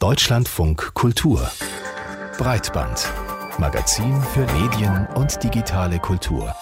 Deutschlandfunk 0.00 0.94
Kultur 0.94 1.50
Breitband 2.38 3.06
Magazin 3.58 4.18
für 4.32 4.46
Medien 4.58 5.06
und 5.14 5.42
digitale 5.44 5.98
Kultur. 5.98 6.56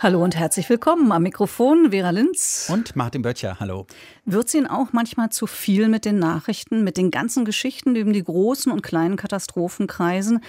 Hallo 0.00 0.22
und 0.22 0.36
herzlich 0.36 0.68
willkommen 0.68 1.10
am 1.12 1.22
Mikrofon 1.22 1.92
Vera 1.92 2.10
Linz 2.10 2.68
und 2.70 2.94
Martin 2.94 3.22
Böttcher. 3.22 3.58
Hallo. 3.58 3.86
Wird 4.26 4.48
es 4.48 4.54
Ihnen 4.54 4.66
auch 4.66 4.92
manchmal 4.92 5.30
zu 5.30 5.46
viel 5.46 5.88
mit 5.88 6.04
den 6.04 6.18
Nachrichten, 6.18 6.84
mit 6.84 6.98
den 6.98 7.10
ganzen 7.10 7.46
Geschichten, 7.46 7.94
die 7.94 8.02
um 8.02 8.12
die 8.12 8.22
großen 8.22 8.70
und 8.70 8.82
kleinen 8.82 9.16
Katastrophen 9.16 9.86
kreisen? 9.86 10.44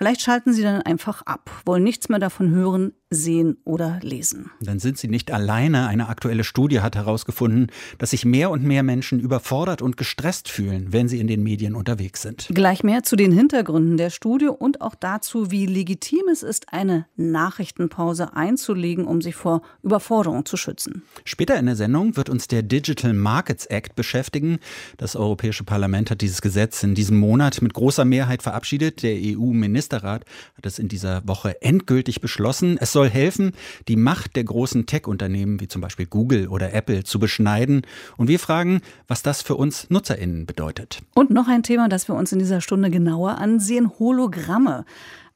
Vielleicht 0.00 0.22
schalten 0.22 0.54
Sie 0.54 0.62
dann 0.62 0.80
einfach 0.80 1.20
ab, 1.26 1.50
wollen 1.66 1.82
nichts 1.82 2.08
mehr 2.08 2.18
davon 2.18 2.52
hören, 2.52 2.94
sehen 3.10 3.58
oder 3.64 3.98
lesen. 4.02 4.50
Dann 4.62 4.78
sind 4.78 4.96
Sie 4.96 5.08
nicht 5.08 5.30
alleine. 5.30 5.88
Eine 5.88 6.08
aktuelle 6.08 6.44
Studie 6.44 6.80
hat 6.80 6.96
herausgefunden, 6.96 7.66
dass 7.98 8.10
sich 8.10 8.24
mehr 8.24 8.50
und 8.50 8.62
mehr 8.62 8.82
Menschen 8.82 9.20
überfordert 9.20 9.82
und 9.82 9.98
gestresst 9.98 10.48
fühlen, 10.48 10.92
wenn 10.92 11.08
sie 11.08 11.18
in 11.18 11.26
den 11.26 11.42
Medien 11.42 11.74
unterwegs 11.74 12.22
sind. 12.22 12.48
Gleich 12.54 12.82
mehr 12.82 13.02
zu 13.02 13.16
den 13.16 13.32
Hintergründen 13.32 13.96
der 13.96 14.10
Studie 14.10 14.46
und 14.46 14.80
auch 14.80 14.94
dazu, 14.94 15.50
wie 15.50 15.66
legitim 15.66 16.22
es 16.32 16.42
ist, 16.42 16.72
eine 16.72 17.04
Nachrichtenpause 17.16 18.34
einzulegen, 18.34 19.04
um 19.04 19.20
sich 19.20 19.34
vor 19.34 19.60
Überforderung 19.82 20.46
zu 20.46 20.56
schützen. 20.56 21.02
Später 21.24 21.58
in 21.58 21.66
der 21.66 21.76
Sendung 21.76 22.16
wird 22.16 22.30
uns 22.30 22.46
der 22.46 22.62
Digital 22.62 23.12
Markets 23.12 23.66
Act 23.66 23.96
beschäftigen. 23.96 24.60
Das 24.96 25.16
Europäische 25.16 25.64
Parlament 25.64 26.10
hat 26.10 26.20
dieses 26.20 26.40
Gesetz 26.40 26.82
in 26.84 26.94
diesem 26.94 27.18
Monat 27.18 27.60
mit 27.60 27.74
großer 27.74 28.04
Mehrheit 28.04 28.42
verabschiedet. 28.42 29.02
Der 29.02 29.16
EU-Minister 29.16 29.89
Ministerrat 29.90 30.24
hat 30.56 30.66
es 30.66 30.78
in 30.78 30.88
dieser 30.88 31.26
Woche 31.26 31.60
endgültig 31.62 32.20
beschlossen. 32.20 32.78
Es 32.80 32.92
soll 32.92 33.08
helfen, 33.08 33.52
die 33.88 33.96
Macht 33.96 34.36
der 34.36 34.44
großen 34.44 34.86
Tech-Unternehmen 34.86 35.60
wie 35.60 35.68
zum 35.68 35.80
Beispiel 35.80 36.06
Google 36.06 36.48
oder 36.48 36.72
Apple 36.72 37.04
zu 37.04 37.18
beschneiden. 37.18 37.82
Und 38.16 38.28
wir 38.28 38.38
fragen, 38.38 38.80
was 39.08 39.22
das 39.22 39.42
für 39.42 39.56
uns 39.56 39.90
NutzerInnen 39.90 40.46
bedeutet. 40.46 41.00
Und 41.14 41.30
noch 41.30 41.48
ein 41.48 41.62
Thema, 41.62 41.88
das 41.88 42.08
wir 42.08 42.14
uns 42.14 42.32
in 42.32 42.38
dieser 42.38 42.60
Stunde 42.60 42.90
genauer 42.90 43.38
ansehen: 43.38 43.90
Hologramme 43.98 44.84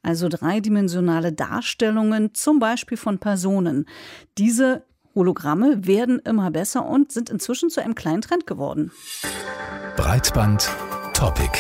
also 0.07 0.29
dreidimensionale 0.29 1.33
Darstellungen, 1.33 2.35
zum 2.35 2.59
Beispiel 2.59 2.99
von 2.99 3.19
Personen. 3.21 3.87
Diese 4.37 4.85
Hologramme 5.15 5.87
werden 5.87 6.19
immer 6.19 6.51
besser 6.51 6.85
und 6.85 7.11
sind 7.11 7.31
inzwischen 7.31 7.71
zu 7.71 7.81
einem 7.83 7.95
kleinen 7.95 8.21
Trend 8.21 8.47
geworden. 8.47 8.93
Breitband 9.97 10.69
Topic. 11.15 11.53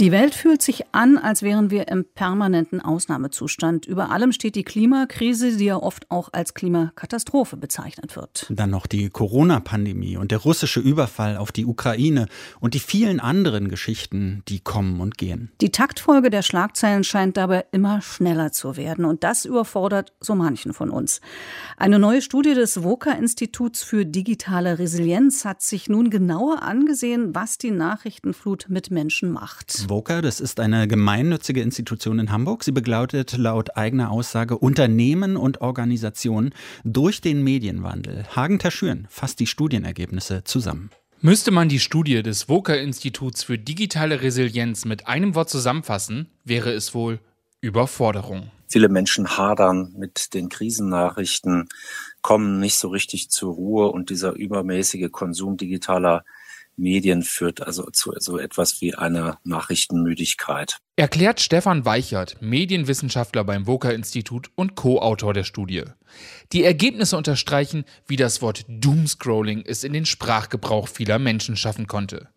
Die 0.00 0.12
Welt 0.12 0.34
fühlt 0.34 0.62
sich 0.62 0.84
an, 0.92 1.18
als 1.18 1.42
wären 1.42 1.70
wir 1.70 1.88
im 1.88 2.06
permanenten 2.06 2.80
Ausnahmezustand. 2.80 3.84
Über 3.84 4.10
allem 4.10 4.32
steht 4.32 4.54
die 4.54 4.64
Klimakrise, 4.64 5.58
die 5.58 5.66
ja 5.66 5.76
oft 5.76 6.10
auch 6.10 6.30
als 6.32 6.54
Klimakatastrophe 6.54 7.58
bezeichnet 7.58 8.16
wird. 8.16 8.46
Dann 8.48 8.70
noch 8.70 8.86
die 8.86 9.10
Corona-Pandemie 9.10 10.16
und 10.16 10.30
der 10.30 10.38
russische 10.38 10.80
Überfall 10.80 11.36
auf 11.36 11.52
die 11.52 11.66
Ukraine 11.66 12.28
und 12.60 12.72
die 12.72 12.78
vielen 12.78 13.20
anderen 13.20 13.68
Geschichten, 13.68 14.42
die 14.48 14.60
kommen 14.60 15.02
und 15.02 15.18
gehen. 15.18 15.52
Die 15.60 15.70
Taktfolge 15.70 16.30
der 16.30 16.40
Schlagzeilen 16.40 17.04
scheint 17.04 17.36
dabei 17.36 17.66
immer 17.70 18.00
schneller 18.00 18.52
zu 18.52 18.78
werden 18.78 19.04
und 19.04 19.22
das 19.22 19.44
überfordert 19.44 20.14
so 20.18 20.34
manchen 20.34 20.72
von 20.72 20.88
uns. 20.88 21.20
Eine 21.76 21.98
neue 21.98 22.22
Studie 22.22 22.54
des 22.54 22.82
WOKA-Instituts 22.82 23.82
für 23.82 24.06
digitale 24.06 24.78
Resilienz 24.78 25.44
hat 25.44 25.60
sich 25.60 25.90
nun 25.90 26.08
genauer 26.08 26.62
angesehen, 26.62 27.34
was 27.34 27.58
die 27.58 27.70
Nachrichtenflut 27.70 28.64
mit 28.70 28.90
Menschen 28.90 29.30
macht. 29.30 29.89
Voca, 29.90 30.22
das 30.22 30.40
ist 30.40 30.60
eine 30.60 30.86
gemeinnützige 30.86 31.60
Institution 31.60 32.20
in 32.20 32.30
Hamburg. 32.30 32.62
Sie 32.62 32.70
begleitet 32.70 33.36
laut 33.36 33.76
eigener 33.76 34.12
Aussage 34.12 34.56
Unternehmen 34.56 35.36
und 35.36 35.60
Organisationen 35.60 36.54
durch 36.84 37.20
den 37.20 37.42
Medienwandel. 37.42 38.24
Hagen 38.34 38.60
Taschüren 38.60 39.08
fasst 39.10 39.40
die 39.40 39.48
Studienergebnisse 39.48 40.44
zusammen. 40.44 40.90
Müsste 41.20 41.50
man 41.50 41.68
die 41.68 41.80
Studie 41.80 42.22
des 42.22 42.48
Voca-Instituts 42.48 43.42
für 43.42 43.58
digitale 43.58 44.22
Resilienz 44.22 44.84
mit 44.84 45.08
einem 45.08 45.34
Wort 45.34 45.50
zusammenfassen, 45.50 46.30
wäre 46.44 46.72
es 46.72 46.94
wohl 46.94 47.18
Überforderung. 47.60 48.50
Viele 48.68 48.88
Menschen 48.88 49.36
hadern 49.36 49.92
mit 49.98 50.32
den 50.32 50.48
Krisennachrichten, 50.48 51.68
kommen 52.22 52.60
nicht 52.60 52.78
so 52.78 52.88
richtig 52.88 53.28
zur 53.28 53.54
Ruhe 53.54 53.90
und 53.90 54.10
dieser 54.10 54.34
übermäßige 54.34 55.10
Konsum 55.10 55.56
digitaler 55.56 56.24
Medien 56.80 57.22
führt 57.22 57.60
also 57.60 57.88
zu 57.92 58.12
so 58.18 58.38
etwas 58.38 58.80
wie 58.80 58.94
einer 58.94 59.38
Nachrichtenmüdigkeit. 59.44 60.78
Erklärt 60.96 61.40
Stefan 61.40 61.84
Weichert, 61.84 62.40
Medienwissenschaftler 62.40 63.44
beim 63.44 63.66
Woker-Institut 63.66 64.50
und 64.54 64.74
Co-Autor 64.74 65.34
der 65.34 65.44
Studie. 65.44 65.84
Die 66.52 66.64
Ergebnisse 66.64 67.16
unterstreichen, 67.16 67.84
wie 68.06 68.16
das 68.16 68.42
Wort 68.42 68.64
Doomscrolling 68.68 69.62
es 69.64 69.84
in 69.84 69.92
den 69.92 70.06
Sprachgebrauch 70.06 70.88
vieler 70.88 71.18
Menschen 71.18 71.56
schaffen 71.56 71.86
konnte. 71.86 72.28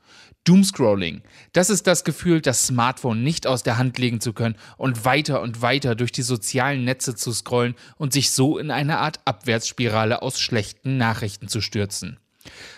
Doomscrolling, 0.44 1.24
das 1.54 1.70
ist 1.70 1.88
das 1.88 2.04
Gefühl, 2.04 2.42
das 2.42 2.68
Smartphone 2.68 3.24
nicht 3.24 3.48
aus 3.48 3.64
der 3.64 3.78
Hand 3.78 3.98
legen 3.98 4.20
zu 4.20 4.34
können 4.34 4.58
und 4.78 5.06
weiter 5.06 5.42
und 5.42 5.62
weiter 5.62 5.96
durch 5.96 6.12
die 6.12 6.22
sozialen 6.22 6.84
Netze 6.84 7.16
zu 7.16 7.32
scrollen 7.32 7.76
und 7.96 8.12
sich 8.12 8.32
so 8.32 8.58
in 8.58 8.70
eine 8.70 8.98
Art 8.98 9.22
Abwärtsspirale 9.24 10.22
aus 10.22 10.42
schlechten 10.42 10.98
Nachrichten 10.98 11.48
zu 11.48 11.62
stürzen. 11.62 12.20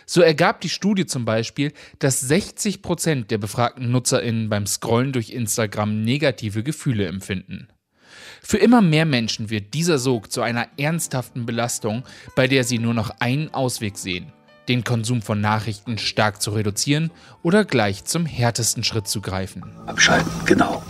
So 0.05 0.21
ergab 0.21 0.61
die 0.61 0.69
Studie 0.69 1.05
zum 1.05 1.25
Beispiel, 1.25 1.73
dass 1.99 2.19
60 2.19 2.81
Prozent 2.81 3.31
der 3.31 3.37
befragten 3.37 3.91
NutzerInnen 3.91 4.49
beim 4.49 4.67
Scrollen 4.67 5.13
durch 5.13 5.31
Instagram 5.31 6.03
negative 6.03 6.63
Gefühle 6.63 7.07
empfinden. 7.07 7.67
Für 8.41 8.57
immer 8.57 8.81
mehr 8.81 9.05
Menschen 9.05 9.49
wird 9.49 9.73
dieser 9.73 9.97
Sog 9.97 10.31
zu 10.31 10.41
einer 10.41 10.67
ernsthaften 10.77 11.45
Belastung, 11.45 12.03
bei 12.35 12.47
der 12.47 12.63
sie 12.63 12.77
nur 12.77 12.93
noch 12.93 13.09
einen 13.19 13.53
Ausweg 13.53 13.97
sehen, 13.97 14.31
den 14.67 14.83
Konsum 14.83 15.21
von 15.21 15.41
Nachrichten 15.41 15.97
stark 15.97 16.41
zu 16.41 16.51
reduzieren 16.51 17.11
oder 17.41 17.65
gleich 17.65 18.05
zum 18.05 18.25
härtesten 18.25 18.83
Schritt 18.83 19.07
zu 19.07 19.21
greifen. 19.21 19.63
Abschalten, 19.87 20.31
genau. 20.45 20.83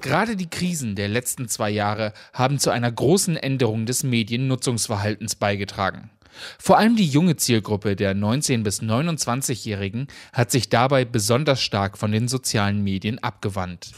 Gerade 0.00 0.36
die 0.36 0.48
Krisen 0.48 0.94
der 0.94 1.08
letzten 1.08 1.48
zwei 1.48 1.70
Jahre 1.70 2.12
haben 2.32 2.58
zu 2.58 2.70
einer 2.70 2.90
großen 2.90 3.36
Änderung 3.36 3.86
des 3.86 4.02
Mediennutzungsverhaltens 4.02 5.34
beigetragen. 5.34 6.10
Vor 6.58 6.78
allem 6.78 6.96
die 6.96 7.06
junge 7.06 7.36
Zielgruppe 7.36 7.96
der 7.96 8.14
19- 8.14 8.62
bis 8.62 8.80
29-Jährigen 8.80 10.08
hat 10.32 10.50
sich 10.50 10.68
dabei 10.68 11.04
besonders 11.04 11.60
stark 11.60 11.98
von 11.98 12.12
den 12.12 12.28
sozialen 12.28 12.82
Medien 12.82 13.18
abgewandt. 13.22 13.92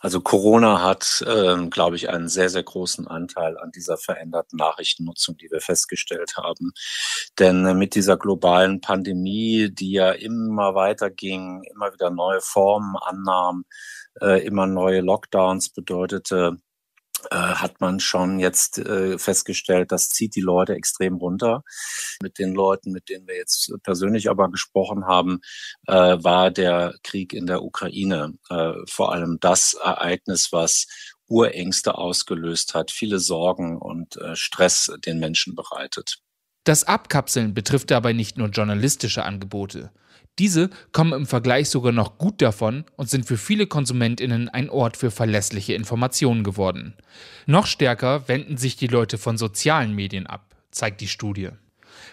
Also 0.00 0.20
Corona 0.20 0.82
hat, 0.82 1.24
äh, 1.26 1.66
glaube 1.68 1.96
ich, 1.96 2.08
einen 2.08 2.28
sehr, 2.28 2.48
sehr 2.48 2.62
großen 2.62 3.06
Anteil 3.06 3.58
an 3.58 3.70
dieser 3.72 3.96
veränderten 3.96 4.56
Nachrichtennutzung, 4.56 5.36
die 5.36 5.50
wir 5.50 5.60
festgestellt 5.60 6.36
haben. 6.36 6.72
Denn 7.38 7.66
äh, 7.66 7.74
mit 7.74 7.94
dieser 7.94 8.16
globalen 8.16 8.80
Pandemie, 8.80 9.70
die 9.70 9.92
ja 9.92 10.12
immer 10.12 10.74
weiter 10.74 11.10
ging, 11.10 11.62
immer 11.72 11.92
wieder 11.92 12.10
neue 12.10 12.40
Formen 12.40 12.96
annahm, 12.96 13.64
äh, 14.20 14.44
immer 14.44 14.66
neue 14.66 15.00
Lockdowns 15.00 15.70
bedeutete, 15.70 16.56
hat 17.34 17.80
man 17.80 18.00
schon 18.00 18.38
jetzt 18.38 18.78
äh, 18.78 19.18
festgestellt, 19.18 19.92
das 19.92 20.08
zieht 20.08 20.34
die 20.34 20.40
Leute 20.40 20.74
extrem 20.74 21.16
runter. 21.16 21.62
Mit 22.22 22.38
den 22.38 22.54
Leuten, 22.54 22.92
mit 22.92 23.08
denen 23.08 23.26
wir 23.26 23.36
jetzt 23.36 23.72
persönlich 23.82 24.30
aber 24.30 24.50
gesprochen 24.50 25.06
haben, 25.06 25.40
äh, 25.86 25.92
war 25.92 26.50
der 26.50 26.94
Krieg 27.02 27.32
in 27.32 27.46
der 27.46 27.62
Ukraine 27.62 28.34
äh, 28.50 28.72
vor 28.88 29.12
allem 29.12 29.38
das 29.40 29.74
Ereignis, 29.74 30.48
was 30.52 30.86
Urängste 31.28 31.96
ausgelöst 31.96 32.74
hat, 32.74 32.90
viele 32.90 33.18
Sorgen 33.18 33.78
und 33.78 34.16
äh, 34.16 34.36
Stress 34.36 34.92
den 35.04 35.18
Menschen 35.18 35.54
bereitet. 35.54 36.18
Das 36.64 36.84
Abkapseln 36.84 37.54
betrifft 37.54 37.90
dabei 37.90 38.12
nicht 38.12 38.38
nur 38.38 38.48
journalistische 38.48 39.24
Angebote. 39.24 39.92
Diese 40.38 40.68
kommen 40.92 41.14
im 41.14 41.26
Vergleich 41.26 41.70
sogar 41.70 41.92
noch 41.92 42.18
gut 42.18 42.42
davon 42.42 42.84
und 42.96 43.08
sind 43.08 43.24
für 43.24 43.38
viele 43.38 43.66
Konsumentinnen 43.66 44.50
ein 44.50 44.68
Ort 44.68 44.98
für 44.98 45.10
verlässliche 45.10 45.72
Informationen 45.72 46.44
geworden. 46.44 46.94
Noch 47.46 47.66
stärker 47.66 48.28
wenden 48.28 48.58
sich 48.58 48.76
die 48.76 48.86
Leute 48.86 49.16
von 49.16 49.38
sozialen 49.38 49.94
Medien 49.94 50.26
ab, 50.26 50.54
zeigt 50.70 51.00
die 51.00 51.08
Studie. 51.08 51.50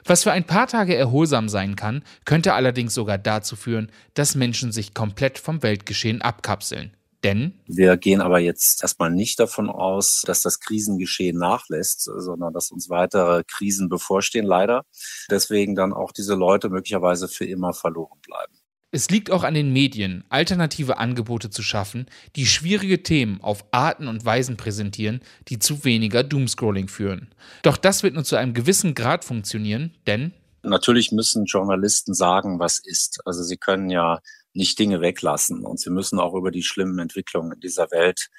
Was 0.06 0.24
für 0.24 0.32
ein 0.32 0.46
paar 0.46 0.68
Tage 0.68 0.96
erholsam 0.96 1.50
sein 1.50 1.76
kann, 1.76 2.04
könnte 2.24 2.54
allerdings 2.54 2.94
sogar 2.94 3.18
dazu 3.18 3.58
führen, 3.58 3.92
dass 4.14 4.36
Menschen 4.36 4.72
sich 4.72 4.94
komplett 4.94 5.38
vom 5.38 5.62
Weltgeschehen 5.62 6.22
abkapseln. 6.22 6.92
Denn 7.24 7.54
wir 7.68 7.96
gehen 7.98 8.22
aber 8.22 8.40
jetzt 8.40 8.82
erstmal 8.82 9.10
nicht 9.10 9.40
davon 9.40 9.70
aus, 9.70 10.24
dass 10.26 10.42
das 10.42 10.60
Krisengeschehen 10.60 11.38
nachlässt, 11.38 12.02
sondern 12.04 12.54
dass 12.54 12.72
uns 12.72 12.90
weitere 12.90 13.44
Krisen 13.46 13.88
bevorstehen, 13.88 14.46
leider. 14.46 14.86
Deswegen 15.30 15.76
dann 15.76 15.94
auch 15.94 16.12
diese 16.12 16.36
Leute 16.36 16.70
möglicherweise 16.70 17.28
für 17.28 17.46
immer 17.46 17.74
verloren 17.74 18.20
bleiben. 18.22 18.54
Es 18.96 19.10
liegt 19.10 19.32
auch 19.32 19.44
an 19.44 19.56
den 19.56 19.74
Medien, 19.74 20.24
alternative 20.30 21.00
Angebote 21.00 21.50
zu 21.50 21.64
schaffen, 21.64 22.06
die 22.36 22.46
schwierige 22.46 23.02
Themen 23.02 23.42
auf 23.42 23.66
Arten 23.72 24.08
und 24.08 24.24
Weisen 24.24 24.56
präsentieren, 24.56 25.22
die 25.48 25.58
zu 25.58 25.84
weniger 25.84 26.24
Doomscrolling 26.24 26.88
führen. 26.90 27.34
Doch 27.64 27.78
das 27.78 28.04
wird 28.04 28.14
nur 28.14 28.24
zu 28.24 28.36
einem 28.36 28.54
gewissen 28.54 28.94
Grad 28.94 29.26
funktionieren, 29.26 29.96
denn 30.06 30.34
Natürlich 30.66 31.12
müssen 31.12 31.44
Journalisten 31.44 32.14
sagen, 32.14 32.58
was 32.58 32.80
ist. 32.80 33.20
Also 33.26 33.44
sie 33.44 33.58
können 33.58 33.90
ja 33.90 34.20
nicht 34.54 34.78
Dinge 34.80 35.02
weglassen. 35.02 35.66
Und 35.66 35.80
sie 35.80 35.90
müssen 35.90 36.20
auch 36.20 36.34
über 36.34 36.52
die 36.52 36.64
schlimmen 36.64 37.00
Entwicklungen 37.00 37.54
in 37.54 37.60
dieser 37.60 37.92
Welt 37.92 38.30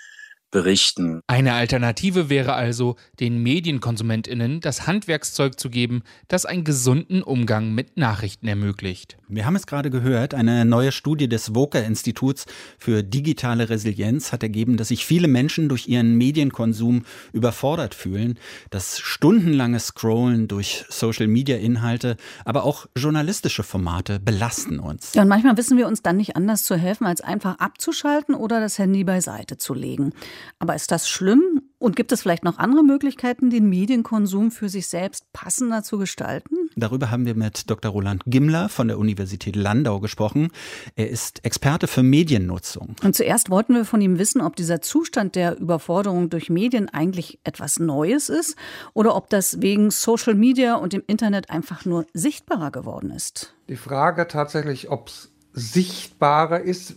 berichten. 0.55 1.21
Eine 1.27 1.55
Alternative 1.55 2.31
wäre 2.31 2.53
also, 2.53 2.95
den 3.19 3.43
Medienkonsumentinnen 3.43 4.61
das 4.61 4.87
Handwerkszeug 4.87 5.59
zu 5.59 5.69
geben, 5.69 6.05
das 6.29 6.47
einen 6.47 6.62
gesunden 6.62 7.25
Umgang 7.25 7.75
mit 7.75 7.97
Nachrichten 7.97 8.47
ermöglicht. 8.47 9.17
Wir 9.27 9.47
haben 9.47 9.56
es 9.56 9.67
gerade 9.67 9.91
gehört, 9.91 10.33
eine 10.33 10.65
neue 10.65 10.93
Studie 10.93 11.29
des 11.29 11.56
Woker-Instituts 11.56 12.47
für 12.79 13.03
digitale 13.03 13.69
Resilienz 13.69 14.31
hat 14.31 14.45
ergeben, 14.45 14.77
dass 14.77 14.89
sich 14.89 15.05
viele 15.05 15.27
Menschen 15.27 15.69
durch 15.69 15.89
ihren 15.89 16.15
Medienkonsum 16.15 17.05
überfordert 17.33 17.97
fühlen. 17.97 18.39
Das 18.71 19.01
stundenlange 19.01 19.81
Scrollen 19.81 20.47
durch 20.47 20.85
Social-Media-Inhalte, 20.89 22.17
aber 22.45 22.62
auch 22.62 22.87
journalistische 22.97 23.65
Formate 23.65 24.21
belasten 24.21 24.79
uns. 24.79 25.15
Ja, 25.15 25.23
und 25.23 25.29
manchmal 25.29 25.56
wissen 25.56 25.79
wir 25.79 25.89
uns 25.89 26.03
dann 26.03 26.17
nicht 26.17 26.37
anders 26.37 26.62
zu 26.62 26.77
helfen, 26.77 27.06
als 27.06 27.23
einfach 27.23 27.59
abzuschalten 27.59 28.37
oder 28.37 28.61
das 28.61 28.79
Handy 28.79 29.03
beiseite 29.03 29.56
zu 29.56 29.75
legen. 29.75 30.12
Aber 30.58 30.75
ist 30.75 30.91
das 30.91 31.08
schlimm? 31.08 31.62
Und 31.79 31.96
gibt 31.96 32.12
es 32.12 32.23
vielleicht 32.23 32.44
noch 32.44 32.56
andere 32.56 32.82
Möglichkeiten, 32.82 33.50
den 33.50 33.69
Medienkonsum 33.69 34.50
für 34.50 34.70
sich 34.70 34.87
selbst 34.87 35.31
passender 35.32 35.82
zu 35.82 35.99
gestalten? 35.99 36.56
Darüber 36.76 37.11
haben 37.11 37.26
wir 37.26 37.35
mit 37.35 37.69
Dr. 37.69 37.93
Roland 37.93 38.23
Gimmler 38.26 38.69
von 38.69 38.88
der 38.88 38.99
Universität 38.99 39.55
Landau 39.55 40.00
gesprochen. 40.00 40.49
Er 40.96 41.11
ist 41.11 41.44
Experte 41.44 41.87
für 41.87 42.02
Mediennutzung. 42.02 42.96
Und 43.02 43.14
zuerst 43.14 43.50
wollten 43.50 43.75
wir 43.75 43.85
von 43.85 44.00
ihm 44.00 44.19
wissen, 44.19 44.41
ob 44.41 44.56
dieser 44.56 44.81
Zustand 44.81 45.35
der 45.35 45.58
Überforderung 45.58 46.31
durch 46.31 46.49
Medien 46.49 46.88
eigentlich 46.88 47.38
etwas 47.44 47.79
Neues 47.79 48.29
ist 48.29 48.56
oder 48.94 49.14
ob 49.14 49.29
das 49.29 49.61
wegen 49.61 49.91
Social 49.91 50.35
Media 50.35 50.76
und 50.76 50.94
dem 50.94 51.02
Internet 51.06 51.50
einfach 51.50 51.85
nur 51.85 52.06
sichtbarer 52.14 52.70
geworden 52.70 53.11
ist. 53.11 53.55
Die 53.69 53.76
Frage 53.76 54.26
tatsächlich, 54.26 54.91
ob 54.91 55.08
es 55.08 55.31
sichtbarer 55.52 56.61
ist, 56.61 56.94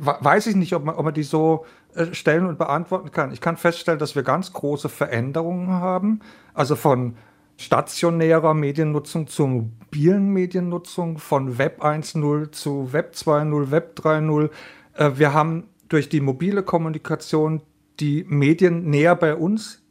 weiß 0.00 0.46
ich 0.48 0.56
nicht, 0.56 0.74
ob 0.74 0.84
man, 0.84 0.94
ob 0.96 1.04
man 1.04 1.14
die 1.14 1.22
so 1.22 1.64
stellen 2.12 2.46
und 2.46 2.58
beantworten 2.58 3.10
kann. 3.10 3.32
Ich 3.32 3.40
kann 3.40 3.56
feststellen, 3.56 3.98
dass 3.98 4.14
wir 4.14 4.22
ganz 4.22 4.52
große 4.52 4.88
Veränderungen 4.88 5.70
haben, 5.70 6.20
also 6.54 6.76
von 6.76 7.16
stationärer 7.56 8.54
Mediennutzung 8.54 9.26
zur 9.26 9.48
mobilen 9.48 10.30
Mediennutzung, 10.30 11.18
von 11.18 11.58
Web 11.58 11.82
1.0 11.82 12.52
zu 12.52 12.92
Web 12.92 13.14
2.0, 13.14 13.70
Web 13.70 13.98
3.0. 14.00 14.50
Äh, 14.94 15.18
wir 15.18 15.34
haben 15.34 15.64
durch 15.88 16.08
die 16.08 16.20
mobile 16.20 16.62
Kommunikation 16.62 17.62
die 18.00 18.24
Medien 18.28 18.88
näher 18.88 19.16
bei 19.16 19.34
uns 19.34 19.82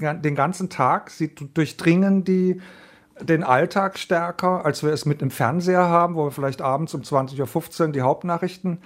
den 0.00 0.34
ganzen 0.34 0.70
Tag. 0.70 1.10
Sie 1.10 1.34
durchdringen 1.34 2.24
die, 2.24 2.60
den 3.20 3.42
Alltag 3.42 3.98
stärker, 3.98 4.64
als 4.64 4.82
wir 4.82 4.92
es 4.92 5.06
mit 5.06 5.20
dem 5.20 5.30
Fernseher 5.30 5.88
haben, 5.88 6.14
wo 6.16 6.26
wir 6.26 6.30
vielleicht 6.30 6.60
abends 6.60 6.94
um 6.94 7.02
20.15 7.02 7.80
Uhr 7.80 7.92
die 7.92 8.02
Hauptnachrichten 8.02 8.78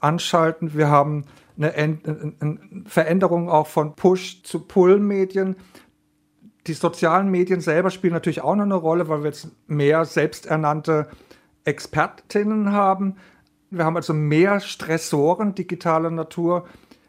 anschalten. 0.00 0.74
Wir 0.74 0.88
haben 0.88 1.24
eine, 1.56 1.74
eine 1.74 2.58
Veränderung 2.86 3.48
auch 3.48 3.66
von 3.66 3.94
Push 3.94 4.42
zu 4.42 4.60
Pull-Medien. 4.60 5.56
Die 6.66 6.74
sozialen 6.74 7.30
Medien 7.30 7.60
selber 7.60 7.90
spielen 7.90 8.12
natürlich 8.12 8.42
auch 8.42 8.54
noch 8.54 8.64
eine 8.64 8.74
Rolle, 8.74 9.08
weil 9.08 9.20
wir 9.20 9.30
jetzt 9.30 9.48
mehr 9.66 10.04
selbsternannte 10.04 11.08
Expertinnen 11.64 12.72
haben. 12.72 13.16
Wir 13.70 13.84
haben 13.84 13.96
also 13.96 14.14
mehr 14.14 14.60
Stressoren 14.60 15.54
digitaler 15.54 16.10
Natur. 16.10 16.66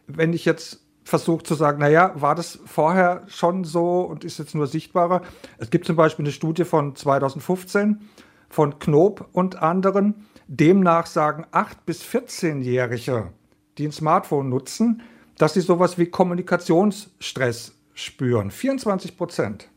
Wenn 0.07 0.33
ich 0.33 0.45
jetzt 0.45 0.81
versuche 1.03 1.43
zu 1.43 1.55
sagen, 1.55 1.79
naja, 1.79 2.13
war 2.15 2.35
das 2.35 2.59
vorher 2.65 3.23
schon 3.27 3.63
so 3.63 4.01
und 4.01 4.23
ist 4.23 4.39
jetzt 4.39 4.55
nur 4.55 4.67
sichtbarer? 4.67 5.21
Es 5.57 5.69
gibt 5.69 5.85
zum 5.85 5.95
Beispiel 5.95 6.25
eine 6.25 6.31
Studie 6.31 6.63
von 6.63 6.95
2015 6.95 8.09
von 8.49 8.79
Knob 8.79 9.27
und 9.33 9.61
anderen. 9.61 10.27
Demnach 10.47 11.07
sagen 11.07 11.45
8- 11.51 11.77
bis 11.85 12.03
14-Jährige, 12.03 13.31
die 13.77 13.87
ein 13.87 13.91
Smartphone 13.91 14.49
nutzen, 14.49 15.01
dass 15.37 15.53
sie 15.53 15.61
sowas 15.61 15.97
wie 15.97 16.07
Kommunikationsstress 16.07 17.73
spüren. 17.93 18.51
24 18.51 19.17
Prozent. 19.17 19.69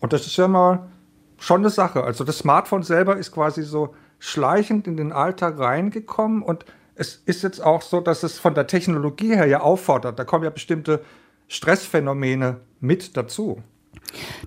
Und 0.00 0.12
das 0.12 0.26
ist 0.26 0.36
ja 0.36 0.48
mal 0.48 0.90
schon 1.38 1.60
eine 1.60 1.70
Sache. 1.70 2.04
Also 2.04 2.24
das 2.24 2.38
Smartphone 2.38 2.82
selber 2.82 3.16
ist 3.16 3.32
quasi 3.32 3.62
so 3.62 3.94
schleichend 4.18 4.86
in 4.86 4.96
den 4.96 5.12
Alltag 5.12 5.58
reingekommen 5.58 6.42
und 6.42 6.64
es 6.94 7.22
ist 7.26 7.42
jetzt 7.42 7.60
auch 7.60 7.82
so, 7.82 8.00
dass 8.00 8.22
es 8.22 8.38
von 8.38 8.54
der 8.54 8.66
Technologie 8.66 9.34
her 9.34 9.46
ja 9.46 9.60
auffordert. 9.60 10.18
Da 10.18 10.24
kommen 10.24 10.44
ja 10.44 10.50
bestimmte 10.50 11.02
Stressphänomene 11.48 12.60
mit 12.80 13.16
dazu. 13.16 13.62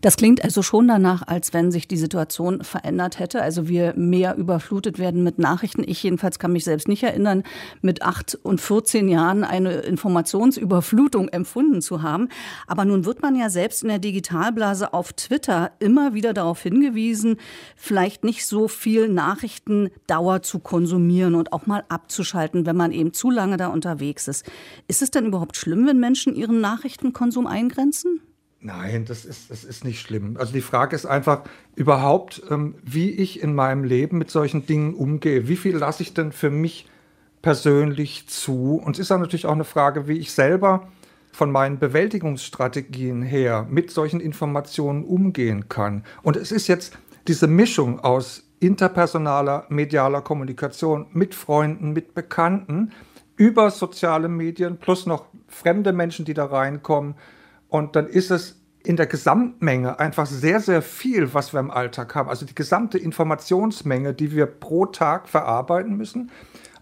Das 0.02 0.18
klingt 0.18 0.44
also 0.44 0.62
schon 0.62 0.88
danach, 0.88 1.24
als 1.28 1.54
wenn 1.54 1.72
sich 1.72 1.88
die 1.88 1.98
Situation 1.98 2.64
verändert 2.64 3.20
hätte. 3.20 3.42
Also 3.42 3.68
wir 3.68 3.94
mehr 3.96 4.36
überflutet 4.36 5.00
werden 5.00 5.24
mit 5.24 5.40
Nachrichten. 5.40 5.84
Ich 5.86 6.04
jedenfalls 6.04 6.40
kann 6.40 6.52
mich 6.52 6.64
selbst 6.64 6.88
nicht 6.88 7.04
erinnern, 7.04 7.44
mit 7.82 8.04
acht 8.04 8.38
und 8.44 8.62
14 8.62 9.08
Jahren 9.08 9.44
eine 9.44 9.74
Informationsüberflutung 9.74 11.30
empfunden 11.30 11.82
zu 11.82 12.02
haben. 12.02 12.30
Aber 12.68 12.86
nun 12.86 13.06
wird 13.06 13.22
man 13.22 13.36
ja 13.36 13.50
selbst 13.50 13.84
in 13.84 13.90
der 13.90 14.00
Digitalblase 14.00 14.94
auf 14.94 15.14
Twitter 15.14 15.72
immer 15.80 16.14
wieder 16.14 16.34
darauf 16.34 16.62
hingewiesen, 16.62 17.38
vielleicht 17.76 18.24
nicht 18.24 18.46
so 18.46 18.68
viel 18.68 19.10
Nachrichtendauer 19.10 20.42
zu 20.44 20.60
konsumieren 20.60 21.36
und 21.36 21.54
auch 21.54 21.66
mal 21.66 21.84
abzuschalten, 21.90 22.66
wenn 22.66 22.76
man 22.76 22.92
eben 22.92 23.14
zu 23.14 23.32
lange 23.32 23.58
da 23.58 23.68
unterwegs 23.68 24.28
ist. 24.28 24.46
Ist 24.88 25.02
es 25.02 25.12
denn 25.12 25.26
überhaupt 25.26 25.58
schlimm, 25.58 25.88
wenn 25.88 26.00
Menschen 26.00 26.36
ihren 26.36 26.62
Nachrichtenkonsum 26.62 27.48
eingrenzen? 27.48 28.22
Nein, 28.66 29.06
das 29.06 29.26
ist, 29.26 29.52
das 29.52 29.64
ist 29.64 29.86
nicht 29.86 30.02
schlimm. 30.02 30.38
Also 30.40 30.52
die 30.52 30.62
Frage 30.62 30.96
ist 30.96 31.06
einfach 31.06 31.42
überhaupt, 31.76 32.42
ähm, 32.50 32.74
wie 32.82 33.12
ich 33.12 33.44
in 33.44 33.54
meinem 33.54 33.84
Leben 33.84 34.18
mit 34.18 34.32
solchen 34.32 34.66
Dingen 34.66 34.96
umgehe. 34.96 35.48
Wie 35.48 35.56
viel 35.56 35.78
lasse 35.78 36.02
ich 36.02 36.16
denn 36.16 36.32
für 36.32 36.50
mich 36.50 36.88
persönlich 37.44 38.28
zu? 38.28 38.82
Und 38.84 38.96
es 38.96 39.02
ist 39.02 39.12
dann 39.12 39.22
natürlich 39.22 39.46
auch 39.46 39.52
eine 39.52 39.66
Frage, 39.66 40.08
wie 40.08 40.18
ich 40.18 40.32
selber 40.32 40.88
von 41.32 41.52
meinen 41.52 41.78
Bewältigungsstrategien 41.78 43.22
her 43.22 43.68
mit 43.70 43.92
solchen 43.92 44.20
Informationen 44.20 45.06
umgehen 45.06 45.70
kann. 45.70 46.04
Und 46.24 46.36
es 46.36 46.52
ist 46.52 46.68
jetzt 46.68 46.98
diese 47.28 47.46
Mischung 47.46 48.00
aus 48.00 48.50
interpersonaler, 48.62 49.68
medialer 49.70 50.22
Kommunikation 50.22 51.06
mit 51.14 51.36
Freunden, 51.36 51.94
mit 51.94 52.16
Bekannten, 52.16 52.94
über 53.36 53.70
soziale 53.70 54.28
Medien, 54.28 54.78
plus 54.78 55.06
noch 55.06 55.26
fremde 55.48 55.94
Menschen, 55.94 56.26
die 56.26 56.34
da 56.34 56.46
reinkommen, 56.46 57.14
und 57.76 57.98
dann 57.98 58.08
ist 58.08 58.32
es 58.32 58.56
in 58.86 58.96
der 58.96 59.06
Gesamtmenge 59.06 60.00
einfach 60.00 60.26
sehr, 60.26 60.62
sehr 60.62 60.82
viel, 60.82 61.34
was 61.34 61.52
wir 61.52 61.60
im 61.60 61.72
Alltag 61.72 62.16
haben. 62.16 62.30
Also 62.30 62.46
die 62.46 62.56
gesamte 62.56 62.98
Informationsmenge, 62.98 64.14
die 64.14 64.32
wir 64.32 64.46
pro 64.46 64.86
Tag 64.86 65.28
verarbeiten 65.28 65.98
müssen. 65.98 66.32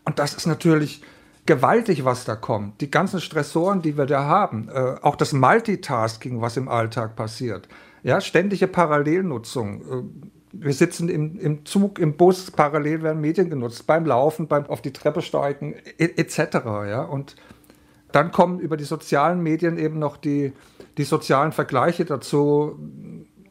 Und 0.06 0.20
das 0.20 0.36
ist 0.36 0.46
natürlich 0.46 1.02
gewaltig, 1.48 2.06
was 2.06 2.26
da 2.26 2.36
kommt. 2.36 2.80
Die 2.82 2.92
ganzen 2.92 3.22
Stressoren, 3.22 3.82
die 3.82 3.98
wir 3.98 4.06
da 4.06 4.26
haben. 4.26 4.70
Äh, 4.70 4.98
auch 5.02 5.16
das 5.16 5.34
Multitasking, 5.34 6.42
was 6.42 6.58
im 6.58 6.68
Alltag 6.68 7.16
passiert. 7.16 7.68
Ja, 8.04 8.22
ständige 8.22 8.68
Parallelnutzung. 8.68 9.82
Äh, 9.82 10.04
wir 10.52 10.74
sitzen 10.74 11.10
im, 11.10 11.40
im 11.40 11.66
Zug, 11.66 11.98
im 11.98 12.16
Bus, 12.18 12.52
parallel 12.52 13.02
werden 13.02 13.22
Medien 13.22 13.50
genutzt, 13.50 13.88
beim 13.88 14.06
Laufen, 14.06 14.48
beim 14.48 14.68
auf 14.68 14.84
die 14.84 14.94
Treppe 14.94 15.24
steigen, 15.24 15.74
etc. 15.98 16.38
Ja? 16.88 17.02
Und 17.02 17.36
dann 18.14 18.32
kommen 18.32 18.60
über 18.60 18.78
die 18.78 18.84
sozialen 18.84 19.42
Medien 19.42 19.78
eben 19.78 20.00
noch 20.00 20.18
die, 20.18 20.54
die 20.98 21.04
sozialen 21.04 21.52
Vergleiche 21.52 22.06
dazu 22.06 22.80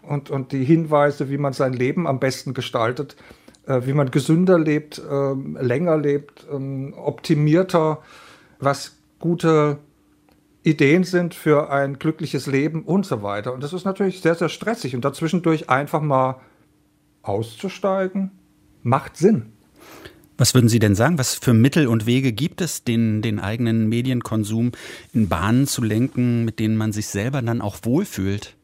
und, 0.02 0.31
und 0.31 0.52
die 0.52 0.64
Hinweise, 0.64 1.31
wie 1.31 1.38
man 1.38 1.52
sein 1.52 1.73
Leben 1.73 2.07
am 2.07 2.21
besten 2.21 2.54
gestaltet, 2.54 3.16
äh, 3.66 3.83
wie 3.85 3.92
man 3.92 4.11
gesünder 4.11 4.59
lebt, 4.59 4.99
äh, 4.99 5.33
länger 5.62 5.97
lebt, 5.97 6.47
äh, 6.50 6.92
optimierter, 6.95 8.02
was 8.61 8.97
gute 9.19 9.78
Ideen 10.62 11.02
sind 11.02 11.35
für 11.35 11.71
ein 11.71 11.99
glückliches 11.99 12.47
Leben 12.47 12.85
und 12.85 13.04
so 13.04 13.23
weiter. 13.23 13.52
Und 13.52 13.62
das 13.62 13.73
ist 13.73 13.85
natürlich 13.85 14.21
sehr, 14.21 14.37
sehr 14.37 14.49
stressig. 14.49 14.95
Und 14.95 15.04
dazwischendurch 15.04 15.69
einfach 15.69 16.00
mal 16.00 16.40
auszusteigen, 17.23 18.31
macht 18.83 19.16
Sinn. 19.16 19.52
Was 20.42 20.54
würden 20.54 20.68
Sie 20.68 20.80
denn 20.80 20.96
sagen? 20.96 21.18
Was 21.18 21.37
für 21.37 21.54
Mittel 21.54 21.87
und 21.87 22.04
Wege 22.04 22.32
gibt 22.32 22.61
es, 22.62 22.82
den, 22.82 23.22
den 23.22 23.38
eigenen 23.38 23.88
Medienkonsum 23.88 24.72
in 25.12 25.28
Bahnen 25.28 25.68
zu 25.68 25.84
lenken, 25.84 26.44
mit 26.44 26.58
denen 26.58 26.76
man 26.76 26.92
sich 26.92 27.06
selber 27.06 27.42
dann 27.42 27.61
auch 27.61 27.76
wohlfühlt? 27.84 28.56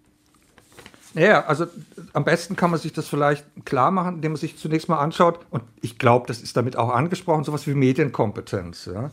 Ja, 1.15 1.45
also 1.45 1.67
am 2.15 2.25
besten 2.25 2.57
kann 2.57 2.73
man 2.73 2.81
sich 2.81 2.93
das 2.93 3.07
vielleicht 3.07 3.47
klar 3.65 3.93
machen, 3.93 4.17
indem 4.17 4.33
man 4.33 4.41
sich 4.41 4.59
zunächst 4.59 4.89
mal 4.89 4.99
anschaut, 4.99 5.39
und 5.51 5.63
ich 5.81 6.01
glaube, 6.01 6.27
das 6.27 6.41
ist 6.41 6.57
damit 6.57 6.75
auch 6.75 6.93
angesprochen, 6.93 7.45
sowas 7.45 7.69
wie 7.69 7.75
Medienkompetenz. 7.75 8.91
Ja. 8.93 9.13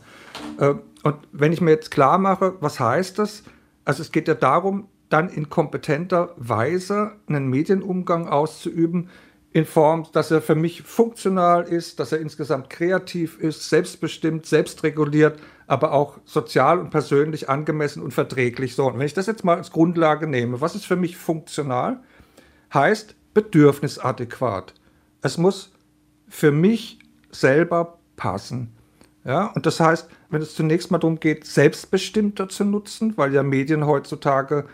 Äh, 0.58 0.74
und 1.04 1.16
wenn 1.30 1.52
ich 1.52 1.60
mir 1.60 1.70
jetzt 1.70 1.92
klar 1.92 2.18
mache, 2.18 2.54
was 2.58 2.80
heißt 2.80 3.20
das? 3.20 3.44
Also 3.84 4.02
es 4.02 4.10
geht 4.10 4.26
ja 4.26 4.34
darum, 4.34 4.88
dann 5.08 5.28
in 5.28 5.48
kompetenter 5.50 6.34
Weise 6.36 7.12
einen 7.28 7.46
Medienumgang 7.46 8.26
auszuüben, 8.26 9.08
in 9.56 9.64
Form, 9.64 10.06
dass 10.12 10.30
er 10.30 10.42
für 10.42 10.54
mich 10.54 10.82
funktional 10.82 11.62
ist, 11.62 11.98
dass 11.98 12.12
er 12.12 12.20
insgesamt 12.20 12.68
kreativ 12.68 13.38
ist, 13.38 13.70
selbstbestimmt, 13.70 14.44
selbstreguliert, 14.44 15.40
aber 15.66 15.92
auch 15.92 16.18
sozial 16.26 16.78
und 16.78 16.90
persönlich 16.90 17.48
angemessen 17.48 18.02
und 18.02 18.12
verträglich. 18.12 18.74
So, 18.74 18.86
und 18.86 18.98
wenn 18.98 19.06
ich 19.06 19.14
das 19.14 19.24
jetzt 19.24 19.44
mal 19.44 19.56
als 19.56 19.72
Grundlage 19.72 20.26
nehme, 20.26 20.60
was 20.60 20.74
ist 20.74 20.84
für 20.84 20.96
mich 20.96 21.16
funktional? 21.16 22.00
Heißt 22.74 23.14
bedürfnisadäquat. 23.32 24.74
Es 25.22 25.38
muss 25.38 25.72
für 26.28 26.52
mich 26.52 26.98
selber 27.30 27.96
passen. 28.16 28.76
Ja, 29.24 29.46
und 29.46 29.64
das 29.64 29.80
heißt, 29.80 30.10
wenn 30.28 30.42
es 30.42 30.54
zunächst 30.54 30.90
mal 30.90 30.98
darum 30.98 31.18
geht, 31.18 31.46
selbstbestimmter 31.46 32.50
zu 32.50 32.64
nutzen, 32.64 33.16
weil 33.16 33.32
ja 33.32 33.42
Medien 33.42 33.86
heutzutage 33.86 34.66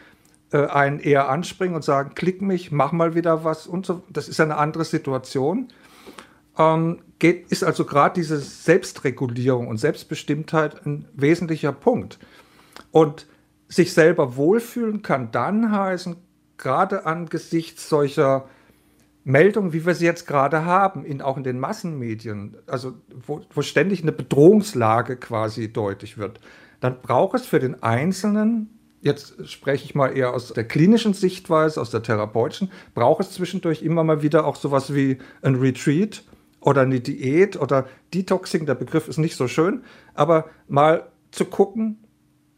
äh, 0.52 0.66
einen 0.66 1.00
eher 1.00 1.28
anspringen 1.28 1.74
und 1.74 1.82
sagen, 1.82 2.12
klick 2.14 2.42
mich, 2.42 2.70
mach 2.70 2.92
mal 2.92 3.14
wieder 3.14 3.44
was 3.44 3.66
und 3.66 3.86
so, 3.86 4.02
das 4.10 4.28
ist 4.28 4.40
eine 4.40 4.56
andere 4.56 4.84
Situation. 4.84 5.68
Ähm, 6.58 7.00
geht, 7.18 7.50
ist 7.50 7.64
also 7.64 7.84
gerade 7.84 8.14
diese 8.14 8.38
Selbstregulierung 8.38 9.68
und 9.68 9.78
Selbstbestimmtheit 9.78 10.84
ein 10.84 11.06
wesentlicher 11.14 11.72
Punkt. 11.72 12.18
Und 12.90 13.26
sich 13.68 13.94
selber 13.94 14.36
wohlfühlen 14.36 15.02
kann 15.02 15.30
dann 15.30 15.72
heißen, 15.72 16.16
gerade 16.58 17.06
angesichts 17.06 17.88
solcher 17.88 18.46
Meldungen, 19.24 19.72
wie 19.72 19.86
wir 19.86 19.94
sie 19.94 20.04
jetzt 20.04 20.26
gerade 20.26 20.64
haben, 20.64 21.04
in, 21.04 21.22
auch 21.22 21.36
in 21.36 21.44
den 21.44 21.58
Massenmedien, 21.58 22.56
also 22.66 22.94
wo, 23.26 23.40
wo 23.54 23.62
ständig 23.62 24.02
eine 24.02 24.12
Bedrohungslage 24.12 25.16
quasi 25.16 25.72
deutlich 25.72 26.18
wird, 26.18 26.40
dann 26.80 27.00
braucht 27.00 27.40
es 27.40 27.46
für 27.46 27.60
den 27.60 27.82
Einzelnen, 27.82 28.78
jetzt 29.02 29.48
spreche 29.50 29.84
ich 29.84 29.94
mal 29.94 30.16
eher 30.16 30.32
aus 30.32 30.52
der 30.52 30.64
klinischen 30.64 31.12
Sichtweise, 31.12 31.80
aus 31.80 31.90
der 31.90 32.02
therapeutischen, 32.02 32.70
braucht 32.94 33.20
es 33.20 33.32
zwischendurch 33.32 33.82
immer 33.82 34.04
mal 34.04 34.22
wieder 34.22 34.46
auch 34.46 34.56
sowas 34.56 34.94
wie 34.94 35.18
ein 35.42 35.56
Retreat 35.56 36.22
oder 36.60 36.82
eine 36.82 37.00
Diät 37.00 37.60
oder 37.60 37.86
Detoxing, 38.14 38.64
der 38.64 38.76
Begriff 38.76 39.08
ist 39.08 39.18
nicht 39.18 39.36
so 39.36 39.48
schön, 39.48 39.82
aber 40.14 40.46
mal 40.68 41.08
zu 41.32 41.44
gucken, 41.44 41.98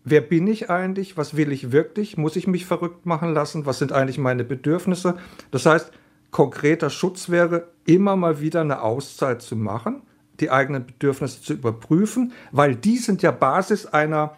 wer 0.04 0.20
bin 0.20 0.46
ich 0.46 0.68
eigentlich, 0.68 1.16
was 1.16 1.36
will 1.36 1.50
ich 1.50 1.72
wirklich, 1.72 2.18
muss 2.18 2.36
ich 2.36 2.46
mich 2.46 2.66
verrückt 2.66 3.06
machen 3.06 3.32
lassen, 3.32 3.64
was 3.64 3.78
sind 3.78 3.92
eigentlich 3.92 4.18
meine 4.18 4.44
Bedürfnisse. 4.44 5.16
Das 5.50 5.64
heißt, 5.64 5.90
konkreter 6.30 6.90
Schutz 6.90 7.30
wäre, 7.30 7.68
immer 7.86 8.16
mal 8.16 8.40
wieder 8.40 8.60
eine 8.60 8.82
Auszeit 8.82 9.40
zu 9.40 9.56
machen, 9.56 10.02
die 10.40 10.50
eigenen 10.50 10.84
Bedürfnisse 10.84 11.40
zu 11.40 11.54
überprüfen, 11.54 12.32
weil 12.52 12.76
die 12.76 12.98
sind 12.98 13.22
ja 13.22 13.30
Basis 13.30 13.86
einer 13.86 14.36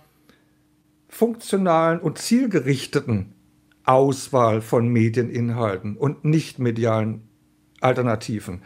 funktionalen 1.16 1.98
und 1.98 2.18
zielgerichteten 2.18 3.32
Auswahl 3.84 4.60
von 4.60 4.88
Medieninhalten 4.88 5.96
und 5.96 6.26
nicht 6.26 6.58
medialen 6.58 7.26
Alternativen. 7.80 8.60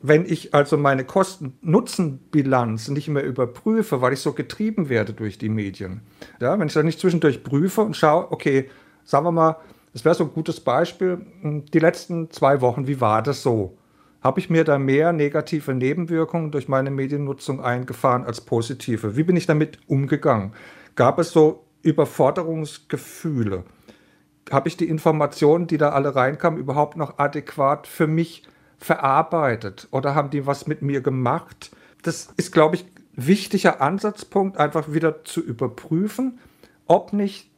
Wenn 0.00 0.24
ich 0.24 0.54
also 0.54 0.78
meine 0.78 1.04
Kosten-Nutzen-Bilanz 1.04 2.88
nicht 2.88 3.08
mehr 3.08 3.24
überprüfe, 3.24 4.00
weil 4.00 4.14
ich 4.14 4.20
so 4.20 4.32
getrieben 4.32 4.88
werde 4.88 5.12
durch 5.12 5.36
die 5.36 5.50
Medien, 5.50 6.00
ja, 6.40 6.58
wenn 6.58 6.66
ich 6.66 6.72
dann 6.72 6.86
nicht 6.86 6.98
zwischendurch 6.98 7.44
prüfe 7.44 7.82
und 7.82 7.94
schaue, 7.94 8.32
okay, 8.32 8.70
sagen 9.04 9.26
wir 9.26 9.32
mal, 9.32 9.56
das 9.92 10.04
wäre 10.04 10.14
so 10.14 10.24
ein 10.24 10.32
gutes 10.32 10.60
Beispiel, 10.60 11.20
hm, 11.42 11.66
die 11.66 11.78
letzten 11.78 12.30
zwei 12.30 12.62
Wochen, 12.62 12.86
wie 12.86 13.02
war 13.02 13.22
das 13.22 13.42
so? 13.42 13.76
Habe 14.22 14.40
ich 14.40 14.48
mir 14.48 14.64
da 14.64 14.78
mehr 14.78 15.12
negative 15.12 15.74
Nebenwirkungen 15.74 16.52
durch 16.52 16.68
meine 16.68 16.90
Mediennutzung 16.90 17.60
eingefahren 17.60 18.24
als 18.24 18.40
positive? 18.40 19.14
Wie 19.16 19.24
bin 19.24 19.36
ich 19.36 19.46
damit 19.46 19.78
umgegangen? 19.88 20.52
Gab 20.94 21.18
es 21.18 21.32
so 21.32 21.66
Überforderungsgefühle? 21.82 23.64
Habe 24.50 24.68
ich 24.68 24.76
die 24.76 24.88
Informationen, 24.88 25.66
die 25.66 25.78
da 25.78 25.90
alle 25.90 26.14
reinkamen, 26.14 26.58
überhaupt 26.58 26.96
noch 26.96 27.18
adäquat 27.18 27.86
für 27.86 28.06
mich 28.06 28.42
verarbeitet 28.78 29.88
oder 29.90 30.14
haben 30.14 30.30
die 30.30 30.46
was 30.46 30.66
mit 30.66 30.82
mir 30.82 31.00
gemacht? 31.00 31.70
Das 32.02 32.32
ist, 32.36 32.52
glaube 32.52 32.76
ich, 32.76 32.84
wichtiger 33.14 33.80
Ansatzpunkt, 33.80 34.56
einfach 34.56 34.92
wieder 34.92 35.24
zu 35.24 35.40
überprüfen, 35.40 36.38
ob 36.86 37.12
nicht 37.12 37.50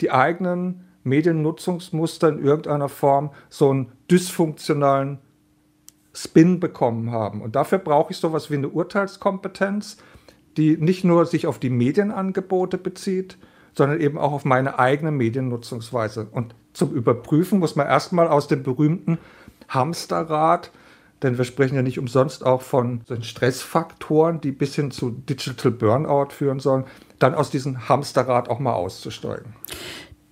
die 0.00 0.10
eigenen 0.10 0.86
Mediennutzungsmuster 1.02 2.28
in 2.28 2.44
irgendeiner 2.44 2.88
Form 2.88 3.30
so 3.48 3.70
einen 3.70 3.92
dysfunktionalen 4.10 5.18
Spin 6.12 6.60
bekommen 6.60 7.10
haben. 7.10 7.40
Und 7.40 7.56
dafür 7.56 7.78
brauche 7.78 8.12
ich 8.12 8.18
sowas 8.18 8.50
wie 8.50 8.56
eine 8.56 8.68
Urteilskompetenz, 8.68 9.98
die 10.56 10.76
nicht 10.76 11.04
nur 11.04 11.26
sich 11.26 11.46
auf 11.46 11.58
die 11.58 11.70
Medienangebote 11.70 12.78
bezieht, 12.78 13.38
sondern 13.74 14.00
eben 14.00 14.18
auch 14.18 14.32
auf 14.32 14.44
meine 14.44 14.78
eigene 14.78 15.10
Mediennutzungsweise. 15.10 16.28
Und 16.30 16.54
zum 16.72 16.92
Überprüfen 16.92 17.58
muss 17.58 17.76
man 17.76 17.86
erstmal 17.86 18.28
aus 18.28 18.48
dem 18.48 18.62
berühmten 18.62 19.18
Hamsterrad, 19.68 20.70
denn 21.22 21.36
wir 21.36 21.44
sprechen 21.44 21.76
ja 21.76 21.82
nicht 21.82 21.98
umsonst 21.98 22.44
auch 22.44 22.62
von 22.62 23.02
den 23.08 23.22
Stressfaktoren, 23.22 24.40
die 24.40 24.52
bis 24.52 24.74
hin 24.74 24.90
zu 24.90 25.10
Digital 25.10 25.70
Burnout 25.72 26.30
führen 26.30 26.60
sollen, 26.60 26.84
dann 27.18 27.34
aus 27.34 27.50
diesem 27.50 27.88
Hamsterrad 27.88 28.48
auch 28.48 28.58
mal 28.58 28.72
auszusteigen. 28.72 29.54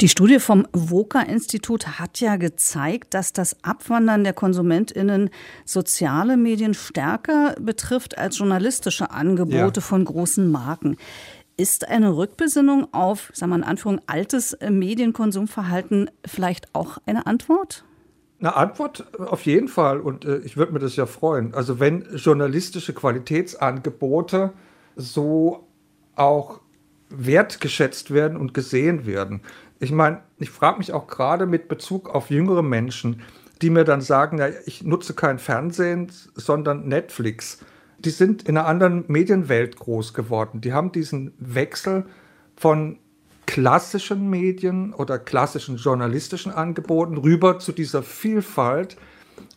Die 0.00 0.08
Studie 0.08 0.38
vom 0.38 0.64
VOCA-Institut 0.72 1.98
hat 1.98 2.20
ja 2.20 2.36
gezeigt, 2.36 3.14
dass 3.14 3.32
das 3.32 3.56
Abwandern 3.64 4.22
der 4.22 4.32
KonsumentInnen 4.32 5.28
soziale 5.64 6.36
Medien 6.36 6.72
stärker 6.74 7.56
betrifft 7.60 8.16
als 8.16 8.38
journalistische 8.38 9.10
Angebote 9.10 9.80
ja. 9.80 9.86
von 9.86 10.04
großen 10.04 10.48
Marken. 10.48 10.98
Ist 11.58 11.88
eine 11.88 12.16
Rückbesinnung 12.16 12.86
auf, 12.94 13.32
sagen 13.34 13.50
wir 13.50 13.56
in 13.56 13.64
Anführung, 13.64 14.00
altes 14.06 14.56
Medienkonsumverhalten 14.66 16.08
vielleicht 16.24 16.72
auch 16.72 16.98
eine 17.04 17.26
Antwort? 17.26 17.84
Eine 18.38 18.54
Antwort 18.54 19.06
auf 19.18 19.44
jeden 19.44 19.66
Fall 19.66 19.98
und 19.98 20.24
äh, 20.24 20.38
ich 20.38 20.56
würde 20.56 20.72
mir 20.72 20.78
das 20.78 20.94
ja 20.94 21.06
freuen. 21.06 21.54
Also 21.54 21.80
wenn 21.80 22.06
journalistische 22.14 22.94
Qualitätsangebote 22.94 24.52
so 24.94 25.66
auch 26.14 26.60
wertgeschätzt 27.10 28.12
werden 28.12 28.38
und 28.38 28.54
gesehen 28.54 29.04
werden. 29.04 29.40
Ich 29.80 29.90
meine, 29.90 30.22
ich 30.38 30.50
frage 30.50 30.78
mich 30.78 30.92
auch 30.92 31.08
gerade 31.08 31.46
mit 31.46 31.66
Bezug 31.66 32.08
auf 32.14 32.30
jüngere 32.30 32.62
Menschen, 32.62 33.22
die 33.62 33.70
mir 33.70 33.82
dann 33.82 34.00
sagen, 34.00 34.38
ja, 34.38 34.48
ich 34.66 34.84
nutze 34.84 35.14
kein 35.14 35.40
Fernsehen, 35.40 36.12
sondern 36.34 36.86
Netflix. 36.86 37.58
Die 37.98 38.10
sind 38.10 38.48
in 38.48 38.56
einer 38.56 38.66
anderen 38.66 39.04
Medienwelt 39.08 39.76
groß 39.76 40.14
geworden. 40.14 40.60
Die 40.60 40.72
haben 40.72 40.92
diesen 40.92 41.32
Wechsel 41.38 42.04
von 42.56 42.98
klassischen 43.46 44.28
Medien 44.28 44.92
oder 44.92 45.18
klassischen 45.18 45.76
journalistischen 45.76 46.52
Angeboten 46.52 47.16
rüber 47.16 47.58
zu 47.58 47.72
dieser 47.72 48.02
Vielfalt 48.02 48.96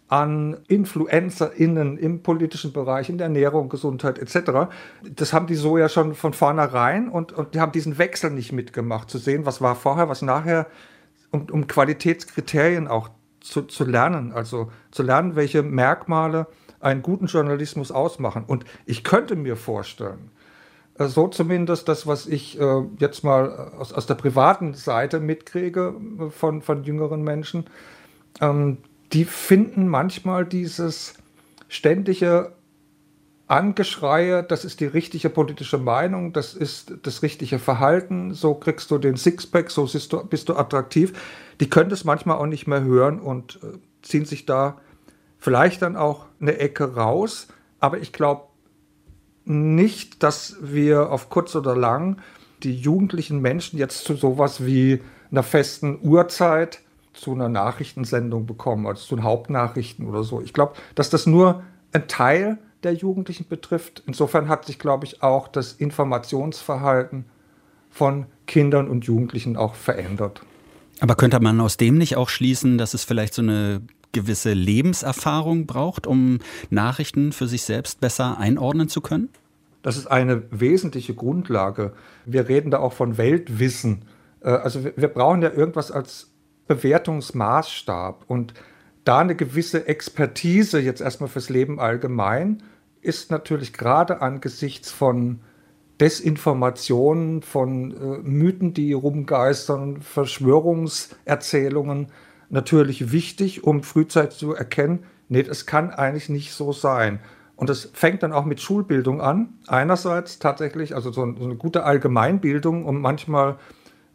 an 0.07 0.57
InfluencerInnen 0.67 1.97
im 1.97 2.21
politischen 2.23 2.73
Bereich, 2.73 3.09
in 3.09 3.17
der 3.17 3.27
Ernährung, 3.27 3.69
Gesundheit 3.69 4.19
etc. 4.19 4.71
Das 5.03 5.33
haben 5.33 5.47
die 5.47 5.55
so 5.55 5.77
ja 5.77 5.87
schon 5.87 6.15
von 6.15 6.33
vornherein 6.33 7.09
und, 7.09 7.31
und 7.31 7.53
die 7.53 7.59
haben 7.59 7.71
diesen 7.71 7.97
Wechsel 7.97 8.31
nicht 8.31 8.51
mitgemacht, 8.51 9.09
zu 9.09 9.17
sehen, 9.17 9.45
was 9.45 9.61
war 9.61 9.75
vorher, 9.75 10.09
was 10.09 10.21
nachher, 10.21 10.67
um, 11.31 11.47
um 11.51 11.67
Qualitätskriterien 11.67 12.87
auch 12.87 13.09
zu, 13.39 13.63
zu 13.63 13.85
lernen, 13.85 14.33
also 14.33 14.71
zu 14.91 15.03
lernen, 15.03 15.35
welche 15.35 15.63
Merkmale 15.63 16.47
einen 16.81 17.01
guten 17.01 17.27
Journalismus 17.27 17.91
ausmachen. 17.91 18.43
Und 18.45 18.65
ich 18.85 19.03
könnte 19.03 19.35
mir 19.35 19.55
vorstellen, 19.55 20.31
äh, 20.97 21.07
so 21.07 21.27
zumindest 21.27 21.87
das, 21.87 22.07
was 22.07 22.27
ich 22.27 22.59
äh, 22.59 22.83
jetzt 22.99 23.23
mal 23.23 23.71
aus, 23.77 23.93
aus 23.93 24.05
der 24.05 24.15
privaten 24.15 24.73
Seite 24.73 25.19
mitkriege 25.19 25.95
äh, 26.19 26.29
von, 26.29 26.61
von 26.61 26.83
jüngeren 26.83 27.23
Menschen, 27.23 27.65
ähm, 28.39 28.77
die 29.13 29.25
finden 29.25 29.87
manchmal 29.87 30.45
dieses 30.45 31.15
ständige 31.67 32.53
Angeschreie, 33.47 34.43
das 34.43 34.63
ist 34.63 34.79
die 34.79 34.85
richtige 34.85 35.29
politische 35.29 35.77
Meinung, 35.77 36.31
das 36.31 36.53
ist 36.53 36.93
das 37.03 37.21
richtige 37.21 37.59
Verhalten, 37.59 38.33
so 38.33 38.53
kriegst 38.53 38.89
du 38.91 38.97
den 38.97 39.17
Sixpack, 39.17 39.69
so 39.69 39.85
bist 39.87 40.13
du, 40.13 40.23
bist 40.23 40.47
du 40.47 40.55
attraktiv. 40.55 41.11
Die 41.59 41.69
können 41.69 41.89
das 41.89 42.05
manchmal 42.05 42.37
auch 42.37 42.45
nicht 42.45 42.65
mehr 42.65 42.81
hören 42.81 43.19
und 43.19 43.59
äh, 43.61 43.77
ziehen 44.03 44.23
sich 44.23 44.45
da 44.45 44.77
vielleicht 45.41 45.81
dann 45.81 45.97
auch 45.97 46.27
eine 46.39 46.59
Ecke 46.59 46.95
raus. 46.95 47.47
Aber 47.81 47.99
ich 47.99 48.13
glaube, 48.13 48.43
nicht, 49.43 50.23
dass 50.23 50.55
wir 50.61 51.11
auf 51.11 51.29
kurz 51.29 51.55
oder 51.55 51.75
lang 51.75 52.21
die 52.63 52.75
jugendlichen 52.75 53.41
Menschen 53.41 53.77
jetzt 53.79 54.05
zu 54.05 54.15
sowas 54.15 54.65
wie 54.65 55.01
einer 55.31 55.43
festen 55.43 55.99
Uhrzeit 56.01 56.79
zu 57.13 57.33
einer 57.33 57.49
Nachrichtensendung 57.49 58.45
bekommen, 58.45 58.85
also 58.87 59.03
zu 59.03 59.15
den 59.15 59.23
Hauptnachrichten 59.23 60.07
oder 60.07 60.23
so. 60.23 60.41
Ich 60.41 60.53
glaube, 60.53 60.75
dass 60.95 61.09
das 61.09 61.25
nur 61.25 61.63
ein 61.91 62.07
Teil 62.07 62.59
der 62.83 62.93
Jugendlichen 62.93 63.47
betrifft. 63.47 64.03
Insofern 64.05 64.47
hat 64.47 64.65
sich, 64.65 64.79
glaube 64.79 65.05
ich, 65.05 65.21
auch 65.23 65.47
das 65.47 65.73
Informationsverhalten 65.73 67.25
von 67.89 68.27
Kindern 68.47 68.87
und 68.87 69.05
Jugendlichen 69.05 69.57
auch 69.57 69.75
verändert. 69.75 70.41
Aber 70.99 71.15
könnte 71.15 71.39
man 71.39 71.59
aus 71.59 71.77
dem 71.77 71.97
nicht 71.97 72.15
auch 72.15 72.29
schließen, 72.29 72.77
dass 72.77 72.93
es 72.93 73.03
vielleicht 73.03 73.33
so 73.33 73.41
eine 73.41 73.81
gewisse 74.11 74.53
Lebenserfahrung 74.53 75.65
braucht, 75.65 76.07
um 76.07 76.39
Nachrichten 76.69 77.31
für 77.31 77.47
sich 77.47 77.63
selbst 77.63 78.01
besser 78.01 78.37
einordnen 78.37 78.89
zu 78.89 79.01
können? 79.01 79.29
Das 79.81 79.97
ist 79.97 80.07
eine 80.07 80.43
wesentliche 80.51 81.13
Grundlage. 81.13 81.93
Wir 82.25 82.47
reden 82.47 82.71
da 82.71 82.79
auch 82.79 82.93
von 82.93 83.17
Weltwissen. 83.17 84.05
Äh, 84.41 84.49
also 84.49 84.83
wir 84.83 85.07
brauchen 85.07 85.41
ja 85.41 85.51
irgendwas 85.51 85.91
als 85.91 86.29
Bewertungsmaßstab. 86.67 88.25
Und 88.27 88.53
da 89.03 89.19
eine 89.19 89.35
gewisse 89.35 89.87
Expertise 89.87 90.79
jetzt 90.79 91.01
erstmal 91.01 91.29
fürs 91.29 91.49
Leben 91.49 91.79
allgemein 91.79 92.61
ist 93.01 93.31
natürlich 93.31 93.73
gerade 93.73 94.21
angesichts 94.21 94.91
von 94.91 95.39
Desinformationen, 95.99 97.41
von 97.41 97.91
äh, 97.91 98.19
Mythen, 98.23 98.73
die 98.73 98.93
rumgeistern, 98.93 100.01
Verschwörungserzählungen 100.01 102.07
natürlich 102.51 103.11
wichtig, 103.11 103.63
um 103.63 103.81
frühzeitig 103.83 104.37
zu 104.37 104.53
erkennen, 104.53 105.03
nee, 105.29 105.41
es 105.41 105.65
kann 105.65 105.89
eigentlich 105.89 106.29
nicht 106.29 106.53
so 106.53 106.73
sein. 106.73 107.19
Und 107.55 107.69
das 107.69 107.89
fängt 107.93 108.23
dann 108.23 108.33
auch 108.33 108.45
mit 108.45 108.59
Schulbildung 108.59 109.21
an. 109.21 109.49
Einerseits 109.67 110.39
tatsächlich, 110.39 110.95
also 110.95 111.11
so, 111.11 111.21
eine 111.21 111.55
gute 111.55 111.83
Allgemeinbildung, 111.83 112.85
um 112.85 113.01
manchmal 113.01 113.57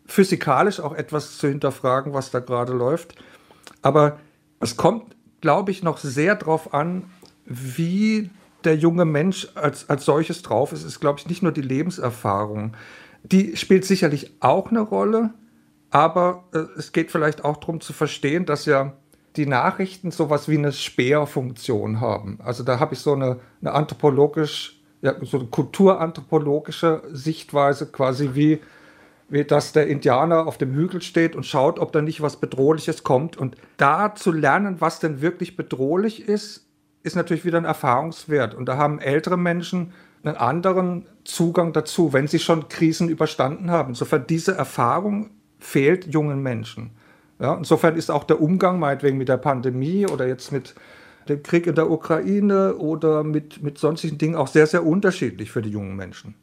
physikalisch 0.04 0.80
auch 0.80 0.94
etwas 0.94 1.38
zu 1.38 1.48
hinterfragen, 1.48 2.12
was 2.12 2.30
da 2.30 2.40
gerade 2.40 2.72
läuft. 2.72 3.14
Aber 3.82 4.18
es 4.60 4.76
kommt, 4.76 5.16
glaube 5.40 5.70
ich, 5.70 5.82
noch 5.82 5.98
sehr 5.98 6.34
darauf 6.34 6.74
an, 6.74 7.04
wie 7.44 8.30
der 8.64 8.76
junge 8.76 9.04
Mensch 9.04 9.48
als, 9.54 9.88
als 9.88 10.04
solches 10.04 10.42
drauf 10.42 10.72
ist. 10.72 10.80
Es 10.80 10.86
ist, 10.86 11.00
glaube 11.00 11.20
ich, 11.20 11.28
nicht 11.28 11.42
nur 11.42 11.52
die 11.52 11.62
Lebenserfahrung. 11.62 12.74
Die 13.22 13.56
spielt 13.56 13.84
sicherlich 13.84 14.32
auch 14.40 14.70
eine 14.70 14.80
Rolle, 14.80 15.30
aber 15.96 16.44
äh, 16.52 16.58
es 16.76 16.92
geht 16.92 17.10
vielleicht 17.10 17.42
auch 17.42 17.56
darum 17.56 17.80
zu 17.80 17.94
verstehen, 17.94 18.44
dass 18.44 18.66
ja 18.66 18.92
die 19.36 19.46
Nachrichten 19.46 20.10
sowas 20.10 20.46
wie 20.46 20.58
eine 20.58 20.72
Speerfunktion 20.72 22.02
haben. 22.02 22.38
Also 22.44 22.64
da 22.64 22.78
habe 22.78 22.92
ich 22.92 23.00
so 23.00 23.14
eine, 23.14 23.38
eine 23.62 23.72
anthropologisch, 23.72 24.78
ja, 25.00 25.14
so 25.22 25.38
eine 25.38 25.46
kulturanthropologische 25.46 27.00
Sichtweise, 27.12 27.86
quasi 27.86 28.32
wie, 28.34 28.60
wie 29.30 29.44
dass 29.44 29.72
der 29.72 29.86
Indianer 29.86 30.46
auf 30.46 30.58
dem 30.58 30.74
Hügel 30.74 31.00
steht 31.00 31.34
und 31.34 31.46
schaut, 31.46 31.78
ob 31.78 31.92
da 31.92 32.02
nicht 32.02 32.20
was 32.20 32.36
Bedrohliches 32.36 33.02
kommt. 33.02 33.38
Und 33.38 33.56
da 33.78 34.14
zu 34.14 34.32
lernen, 34.32 34.82
was 34.82 35.00
denn 35.00 35.22
wirklich 35.22 35.56
bedrohlich 35.56 36.28
ist, 36.28 36.66
ist 37.04 37.16
natürlich 37.16 37.46
wieder 37.46 37.56
ein 37.56 37.64
Erfahrungswert. 37.64 38.54
Und 38.54 38.66
da 38.66 38.76
haben 38.76 38.98
ältere 38.98 39.38
Menschen 39.38 39.94
einen 40.22 40.36
anderen 40.36 41.06
Zugang 41.24 41.72
dazu, 41.72 42.12
wenn 42.12 42.26
sie 42.26 42.38
schon 42.38 42.68
Krisen 42.68 43.08
überstanden 43.08 43.70
haben. 43.70 43.90
Insofern 43.90 44.26
diese 44.26 44.54
Erfahrung 44.54 45.30
fehlt 45.66 46.06
jungen 46.06 46.42
Menschen. 46.42 46.90
Ja, 47.40 47.54
insofern 47.54 47.96
ist 47.96 48.10
auch 48.10 48.24
der 48.24 48.40
Umgang 48.40 48.78
meinetwegen 48.78 49.18
mit 49.18 49.28
der 49.28 49.36
Pandemie 49.36 50.06
oder 50.06 50.26
jetzt 50.26 50.52
mit 50.52 50.74
dem 51.28 51.42
Krieg 51.42 51.66
in 51.66 51.74
der 51.74 51.90
Ukraine 51.90 52.76
oder 52.76 53.24
mit, 53.24 53.62
mit 53.62 53.76
sonstigen 53.78 54.16
Dingen 54.16 54.36
auch 54.36 54.46
sehr, 54.46 54.66
sehr 54.66 54.86
unterschiedlich 54.86 55.50
für 55.50 55.62
die 55.62 55.70
jungen 55.70 55.96
Menschen. 55.96 56.34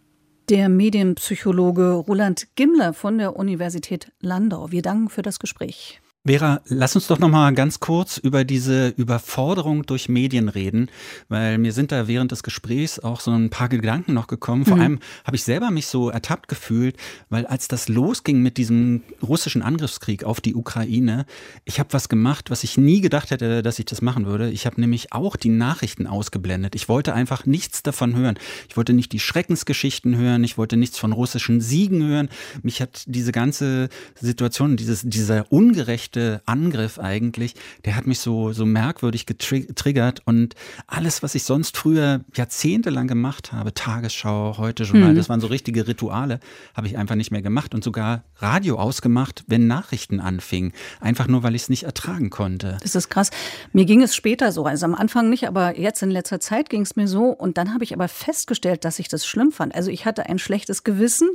Der 0.49 0.67
Medienpsychologe 0.67 1.93
Roland 1.93 2.47
Gimler 2.55 2.93
von 2.93 3.17
der 3.17 3.37
Universität 3.37 4.11
Landau. 4.19 4.71
Wir 4.71 4.81
danken 4.81 5.09
für 5.09 5.21
das 5.21 5.39
Gespräch. 5.39 6.01
Vera, 6.25 6.61
lass 6.67 6.95
uns 6.95 7.07
doch 7.07 7.19
noch 7.19 7.27
mal 7.27 7.53
ganz 7.53 7.81
kurz 7.81 8.17
über 8.17 8.45
diese 8.45 8.93
Überforderung 8.95 9.85
durch 9.85 10.07
Medien 10.07 10.47
reden, 10.47 10.89
weil 11.27 11.57
mir 11.57 11.73
sind 11.73 11.91
da 11.91 12.07
während 12.07 12.31
des 12.31 12.43
Gesprächs 12.43 12.97
auch 12.97 13.19
so 13.19 13.31
ein 13.31 13.49
paar 13.49 13.67
Gedanken 13.67 14.13
noch 14.13 14.27
gekommen. 14.27 14.63
Vor 14.63 14.77
mhm. 14.77 14.81
allem 14.81 14.99
habe 15.25 15.35
ich 15.35 15.43
selber 15.43 15.69
mich 15.69 15.87
so 15.87 16.09
ertappt 16.09 16.47
gefühlt, 16.47 16.95
weil 17.29 17.45
als 17.45 17.67
das 17.67 17.89
losging 17.89 18.41
mit 18.41 18.55
diesem 18.55 19.03
russischen 19.21 19.61
Angriffskrieg 19.61 20.23
auf 20.23 20.39
die 20.39 20.55
Ukraine, 20.55 21.25
ich 21.65 21.77
habe 21.77 21.91
was 21.91 22.07
gemacht, 22.07 22.49
was 22.49 22.63
ich 22.63 22.77
nie 22.77 23.01
gedacht 23.01 23.29
hätte, 23.29 23.61
dass 23.61 23.77
ich 23.79 23.85
das 23.85 24.01
machen 24.01 24.25
würde. 24.25 24.49
Ich 24.49 24.65
habe 24.65 24.79
nämlich 24.79 25.11
auch 25.11 25.35
die 25.35 25.49
Nachrichten 25.49 26.07
ausgeblendet. 26.07 26.73
Ich 26.73 26.87
wollte 26.87 27.13
einfach 27.13 27.45
nichts 27.45 27.83
davon 27.83 28.15
hören. 28.15 28.39
Ich 28.69 28.77
wollte 28.77 28.93
nicht 28.93 29.11
die 29.11 29.19
Schreckensgeschichten 29.19 30.15
hören. 30.15 30.45
Ich 30.45 30.57
wollte 30.57 30.77
nichts 30.77 30.97
von 30.97 31.11
russischen 31.11 31.59
Siegen 31.59 32.01
hören. 32.01 32.29
Mich 32.61 32.81
hat 32.81 33.03
diese 33.07 33.33
ganze 33.33 33.89
Situation, 34.21 34.77
dieses, 34.77 35.01
dieser 35.03 35.51
ungerechte 35.51 36.12
rechte 36.13 36.41
Angriff 36.45 36.99
eigentlich, 36.99 37.55
der 37.85 37.95
hat 37.95 38.05
mich 38.05 38.19
so, 38.19 38.53
so 38.53 38.65
merkwürdig 38.65 39.25
getriggert 39.25 40.21
und 40.25 40.55
alles, 40.87 41.23
was 41.23 41.35
ich 41.35 41.43
sonst 41.43 41.77
früher 41.77 42.21
jahrzehntelang 42.35 43.07
gemacht 43.07 43.51
habe, 43.51 43.73
Tagesschau, 43.73 44.57
heute 44.57 44.83
Journal, 44.83 45.11
mhm. 45.13 45.15
das 45.15 45.29
waren 45.29 45.41
so 45.41 45.47
richtige 45.47 45.87
Rituale, 45.87 46.39
habe 46.75 46.87
ich 46.87 46.97
einfach 46.97 47.15
nicht 47.15 47.31
mehr 47.31 47.41
gemacht 47.41 47.73
und 47.73 47.83
sogar 47.83 48.23
Radio 48.37 48.77
ausgemacht, 48.77 49.43
wenn 49.47 49.67
Nachrichten 49.67 50.19
anfingen. 50.19 50.73
Einfach 50.99 51.27
nur, 51.27 51.43
weil 51.43 51.55
ich 51.55 51.63
es 51.63 51.69
nicht 51.69 51.83
ertragen 51.83 52.29
konnte. 52.29 52.77
Das 52.81 52.95
ist 52.95 53.09
krass. 53.09 53.31
Mir 53.71 53.85
ging 53.85 54.01
es 54.01 54.15
später 54.15 54.51
so, 54.51 54.65
also 54.65 54.85
am 54.85 54.95
Anfang 54.95 55.29
nicht, 55.29 55.47
aber 55.47 55.79
jetzt 55.79 56.03
in 56.03 56.11
letzter 56.11 56.39
Zeit 56.39 56.69
ging 56.69 56.81
es 56.81 56.95
mir 56.95 57.07
so 57.07 57.25
und 57.29 57.57
dann 57.57 57.73
habe 57.73 57.83
ich 57.83 57.93
aber 57.93 58.07
festgestellt, 58.07 58.85
dass 58.85 58.99
ich 58.99 59.07
das 59.07 59.25
schlimm 59.25 59.51
fand. 59.51 59.73
Also 59.73 59.89
ich 59.89 60.05
hatte 60.05 60.27
ein 60.27 60.39
schlechtes 60.39 60.83
Gewissen, 60.83 61.29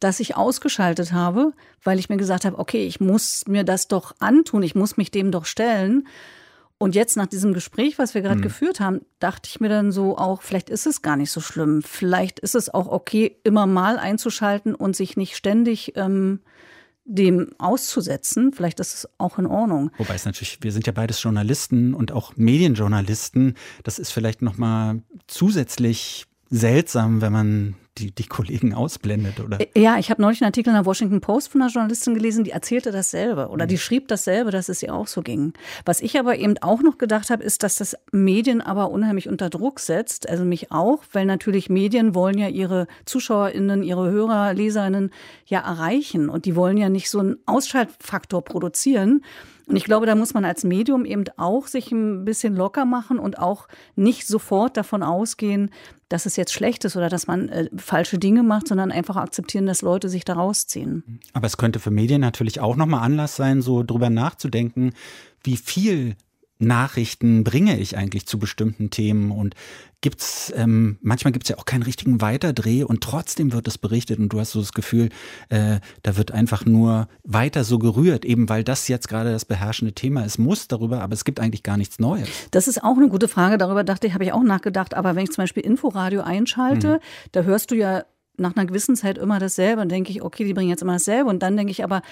das 0.00 0.20
ich 0.20 0.36
ausgeschaltet 0.36 1.12
habe, 1.12 1.52
weil 1.82 1.98
ich 1.98 2.08
mir 2.08 2.16
gesagt 2.16 2.44
habe, 2.44 2.58
okay, 2.58 2.86
ich 2.86 3.00
muss 3.00 3.44
mir 3.46 3.64
das 3.64 3.88
doch 3.88 4.14
antun, 4.20 4.62
ich 4.62 4.74
muss 4.74 4.96
mich 4.96 5.10
dem 5.10 5.30
doch 5.30 5.44
stellen. 5.44 6.06
Und 6.80 6.94
jetzt 6.94 7.16
nach 7.16 7.26
diesem 7.26 7.54
Gespräch, 7.54 7.98
was 7.98 8.14
wir 8.14 8.22
gerade 8.22 8.38
mhm. 8.38 8.42
geführt 8.42 8.78
haben, 8.78 9.00
dachte 9.18 9.48
ich 9.50 9.58
mir 9.58 9.68
dann 9.68 9.90
so 9.90 10.16
auch, 10.16 10.42
vielleicht 10.42 10.70
ist 10.70 10.86
es 10.86 11.02
gar 11.02 11.16
nicht 11.16 11.32
so 11.32 11.40
schlimm. 11.40 11.82
Vielleicht 11.82 12.38
ist 12.38 12.54
es 12.54 12.72
auch 12.72 12.86
okay, 12.86 13.36
immer 13.42 13.66
mal 13.66 13.98
einzuschalten 13.98 14.76
und 14.76 14.94
sich 14.94 15.16
nicht 15.16 15.36
ständig 15.36 15.94
ähm, 15.96 16.40
dem 17.04 17.50
auszusetzen. 17.58 18.52
Vielleicht 18.52 18.78
ist 18.78 18.94
es 18.94 19.08
auch 19.18 19.40
in 19.40 19.46
Ordnung. 19.46 19.90
Wobei 19.98 20.14
es 20.14 20.24
natürlich, 20.24 20.58
wir 20.60 20.70
sind 20.70 20.86
ja 20.86 20.92
beides 20.92 21.20
Journalisten 21.20 21.94
und 21.94 22.12
auch 22.12 22.36
Medienjournalisten. 22.36 23.56
Das 23.82 23.98
ist 23.98 24.12
vielleicht 24.12 24.40
noch 24.40 24.56
mal 24.56 25.02
zusätzlich 25.26 26.26
seltsam, 26.48 27.20
wenn 27.20 27.32
man 27.32 27.74
die, 27.98 28.10
die 28.10 28.26
Kollegen 28.26 28.74
ausblendet, 28.74 29.40
oder? 29.40 29.60
Äh, 29.60 29.66
ja, 29.76 29.98
ich 29.98 30.10
habe 30.10 30.22
neulich 30.22 30.40
einen 30.40 30.48
Artikel 30.48 30.70
in 30.70 30.74
der 30.74 30.86
Washington 30.86 31.20
Post 31.20 31.50
von 31.50 31.62
einer 31.62 31.70
Journalistin 31.70 32.14
gelesen, 32.14 32.44
die 32.44 32.50
erzählte 32.50 32.92
dasselbe 32.92 33.48
oder 33.48 33.66
die 33.66 33.74
mhm. 33.74 33.80
schrieb 33.80 34.08
dasselbe, 34.08 34.50
dass 34.50 34.68
es 34.68 34.82
ihr 34.82 34.94
auch 34.94 35.06
so 35.06 35.22
ging. 35.22 35.52
Was 35.84 36.00
ich 36.00 36.18
aber 36.18 36.36
eben 36.36 36.56
auch 36.58 36.82
noch 36.82 36.98
gedacht 36.98 37.30
habe, 37.30 37.42
ist, 37.42 37.62
dass 37.62 37.76
das 37.76 37.96
Medien 38.12 38.60
aber 38.60 38.90
unheimlich 38.90 39.28
unter 39.28 39.50
Druck 39.50 39.80
setzt, 39.80 40.28
also 40.28 40.44
mich 40.44 40.70
auch, 40.72 41.02
weil 41.12 41.26
natürlich 41.26 41.70
Medien 41.70 42.14
wollen 42.14 42.38
ja 42.38 42.48
ihre 42.48 42.86
ZuschauerInnen, 43.04 43.82
ihre 43.82 44.10
Hörer, 44.10 44.54
LeserInnen 44.54 45.10
ja 45.46 45.60
erreichen 45.60 46.28
und 46.28 46.44
die 46.44 46.56
wollen 46.56 46.76
ja 46.76 46.88
nicht 46.88 47.10
so 47.10 47.18
einen 47.18 47.36
Ausschaltfaktor 47.46 48.42
produzieren. 48.42 49.22
Und 49.68 49.76
ich 49.76 49.84
glaube, 49.84 50.06
da 50.06 50.14
muss 50.14 50.32
man 50.32 50.46
als 50.46 50.64
Medium 50.64 51.04
eben 51.04 51.24
auch 51.36 51.66
sich 51.66 51.92
ein 51.92 52.24
bisschen 52.24 52.56
locker 52.56 52.86
machen 52.86 53.18
und 53.18 53.38
auch 53.38 53.68
nicht 53.96 54.26
sofort 54.26 54.76
davon 54.78 55.02
ausgehen, 55.02 55.70
dass 56.08 56.24
es 56.24 56.36
jetzt 56.36 56.54
schlecht 56.54 56.86
ist 56.86 56.96
oder 56.96 57.10
dass 57.10 57.26
man 57.26 57.50
äh, 57.50 57.68
falsche 57.76 58.18
Dinge 58.18 58.42
macht, 58.42 58.68
sondern 58.68 58.90
einfach 58.90 59.16
akzeptieren, 59.16 59.66
dass 59.66 59.82
Leute 59.82 60.08
sich 60.08 60.24
da 60.24 60.34
rausziehen. 60.34 61.20
Aber 61.34 61.46
es 61.46 61.58
könnte 61.58 61.80
für 61.80 61.90
Medien 61.90 62.22
natürlich 62.22 62.60
auch 62.60 62.76
nochmal 62.76 63.04
Anlass 63.04 63.36
sein, 63.36 63.60
so 63.60 63.82
drüber 63.82 64.08
nachzudenken, 64.08 64.94
wie 65.42 65.58
viel 65.58 66.16
Nachrichten 66.58 67.44
bringe 67.44 67.78
ich 67.78 67.96
eigentlich 67.96 68.26
zu 68.26 68.38
bestimmten 68.38 68.90
Themen 68.90 69.30
und 69.30 69.54
gibt's 70.00 70.52
ähm, 70.56 70.98
manchmal 71.00 71.32
gibt's 71.32 71.48
ja 71.48 71.58
auch 71.58 71.64
keinen 71.64 71.82
richtigen 71.82 72.20
Weiterdreh 72.20 72.84
und 72.84 73.02
trotzdem 73.02 73.52
wird 73.52 73.66
es 73.68 73.78
berichtet 73.78 74.18
und 74.18 74.32
du 74.32 74.40
hast 74.40 74.52
so 74.52 74.60
das 74.60 74.72
Gefühl, 74.72 75.08
äh, 75.48 75.80
da 76.02 76.16
wird 76.16 76.30
einfach 76.32 76.64
nur 76.64 77.08
weiter 77.24 77.64
so 77.64 77.78
gerührt, 77.78 78.24
eben 78.24 78.48
weil 78.48 78.64
das 78.64 78.88
jetzt 78.88 79.08
gerade 79.08 79.32
das 79.32 79.44
beherrschende 79.44 79.94
Thema 79.94 80.24
ist, 80.24 80.38
muss 80.38 80.68
darüber, 80.68 81.00
aber 81.02 81.14
es 81.14 81.24
gibt 81.24 81.40
eigentlich 81.40 81.62
gar 81.62 81.76
nichts 81.76 81.98
Neues. 81.98 82.28
Das 82.50 82.68
ist 82.68 82.82
auch 82.82 82.96
eine 82.96 83.08
gute 83.08 83.28
Frage, 83.28 83.58
darüber 83.58 83.84
dachte 83.84 84.06
ich, 84.06 84.14
habe 84.14 84.24
ich 84.24 84.32
auch 84.32 84.42
nachgedacht, 84.42 84.94
aber 84.94 85.16
wenn 85.16 85.24
ich 85.24 85.32
zum 85.32 85.42
Beispiel 85.42 85.64
Inforadio 85.64 86.22
einschalte, 86.22 86.94
mhm. 86.94 87.28
da 87.32 87.42
hörst 87.42 87.70
du 87.70 87.76
ja 87.76 88.04
nach 88.38 88.56
einer 88.56 88.66
gewissen 88.66 88.96
Zeit 88.96 89.18
immer 89.18 89.38
dasselbe 89.38 89.82
und 89.82 89.90
denke 89.90 90.10
ich, 90.10 90.22
okay, 90.22 90.44
die 90.44 90.54
bringen 90.54 90.70
jetzt 90.70 90.82
immer 90.82 90.92
dasselbe 90.92 91.28
und 91.28 91.42
dann 91.42 91.56
denke 91.56 91.72
ich 91.72 91.82
aber, 91.82 92.02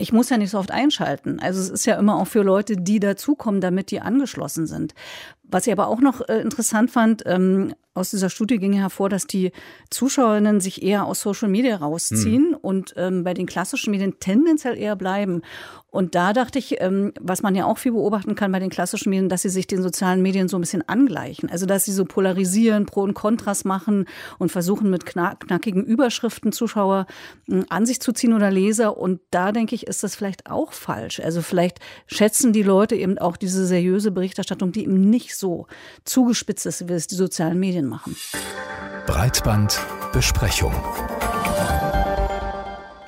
ich 0.00 0.12
muss 0.12 0.30
ja 0.30 0.38
nicht 0.38 0.50
so 0.50 0.58
oft 0.58 0.70
einschalten. 0.70 1.40
Also 1.40 1.60
es 1.60 1.68
ist 1.68 1.84
ja 1.84 1.98
immer 1.98 2.16
auch 2.16 2.26
für 2.26 2.42
Leute, 2.42 2.76
die 2.76 3.00
dazukommen, 3.00 3.60
damit 3.60 3.90
die 3.90 4.00
angeschlossen 4.00 4.66
sind. 4.66 4.94
Was 5.50 5.66
ich 5.66 5.72
aber 5.72 5.88
auch 5.88 6.00
noch 6.00 6.28
äh, 6.28 6.40
interessant 6.40 6.90
fand, 6.90 7.22
ähm, 7.26 7.74
aus 7.92 8.10
dieser 8.10 8.30
Studie 8.30 8.58
ging 8.58 8.72
hervor, 8.72 9.08
dass 9.08 9.26
die 9.26 9.50
Zuschauerinnen 9.90 10.60
sich 10.60 10.82
eher 10.82 11.06
aus 11.06 11.20
Social 11.20 11.48
Media 11.48 11.76
rausziehen 11.76 12.50
mhm. 12.50 12.56
und 12.62 12.94
ähm, 12.96 13.24
bei 13.24 13.34
den 13.34 13.46
klassischen 13.46 13.90
Medien 13.90 14.20
tendenziell 14.20 14.78
eher 14.78 14.94
bleiben. 14.94 15.42
Und 15.90 16.14
da 16.14 16.32
dachte 16.32 16.60
ich, 16.60 16.80
ähm, 16.80 17.12
was 17.20 17.42
man 17.42 17.56
ja 17.56 17.64
auch 17.64 17.78
viel 17.78 17.90
beobachten 17.90 18.36
kann 18.36 18.52
bei 18.52 18.60
den 18.60 18.70
klassischen 18.70 19.10
Medien, 19.10 19.28
dass 19.28 19.42
sie 19.42 19.48
sich 19.48 19.66
den 19.66 19.82
sozialen 19.82 20.22
Medien 20.22 20.46
so 20.46 20.56
ein 20.56 20.60
bisschen 20.60 20.88
angleichen. 20.88 21.50
Also 21.50 21.66
dass 21.66 21.84
sie 21.84 21.92
so 21.92 22.04
polarisieren, 22.04 22.86
Pro 22.86 23.02
und 23.02 23.14
Kontras 23.14 23.64
machen 23.64 24.06
und 24.38 24.52
versuchen 24.52 24.88
mit 24.88 25.04
knackigen 25.04 25.84
Überschriften 25.84 26.52
Zuschauer 26.52 27.06
äh, 27.48 27.64
an 27.70 27.86
sich 27.86 28.00
zu 28.00 28.12
ziehen 28.12 28.34
oder 28.34 28.52
Leser. 28.52 28.98
Und 28.98 29.20
da 29.32 29.50
denke 29.50 29.74
ich, 29.74 29.88
ist 29.88 30.04
das 30.04 30.14
vielleicht 30.14 30.48
auch 30.48 30.72
falsch. 30.72 31.18
Also 31.18 31.42
vielleicht 31.42 31.80
schätzen 32.06 32.52
die 32.52 32.62
Leute 32.62 32.94
eben 32.94 33.18
auch 33.18 33.36
diese 33.36 33.66
seriöse 33.66 34.12
Berichterstattung, 34.12 34.70
die 34.70 34.84
eben 34.84 35.00
nicht 35.00 35.34
so 35.34 35.39
zugespitzt 36.04 36.66
ist, 36.66 36.88
wie 36.88 36.92
es 36.92 37.06
die 37.06 37.14
sozialen 37.16 37.58
Medien 37.58 37.86
machen. 37.86 38.16
Breitbandbesprechung. 39.06 40.74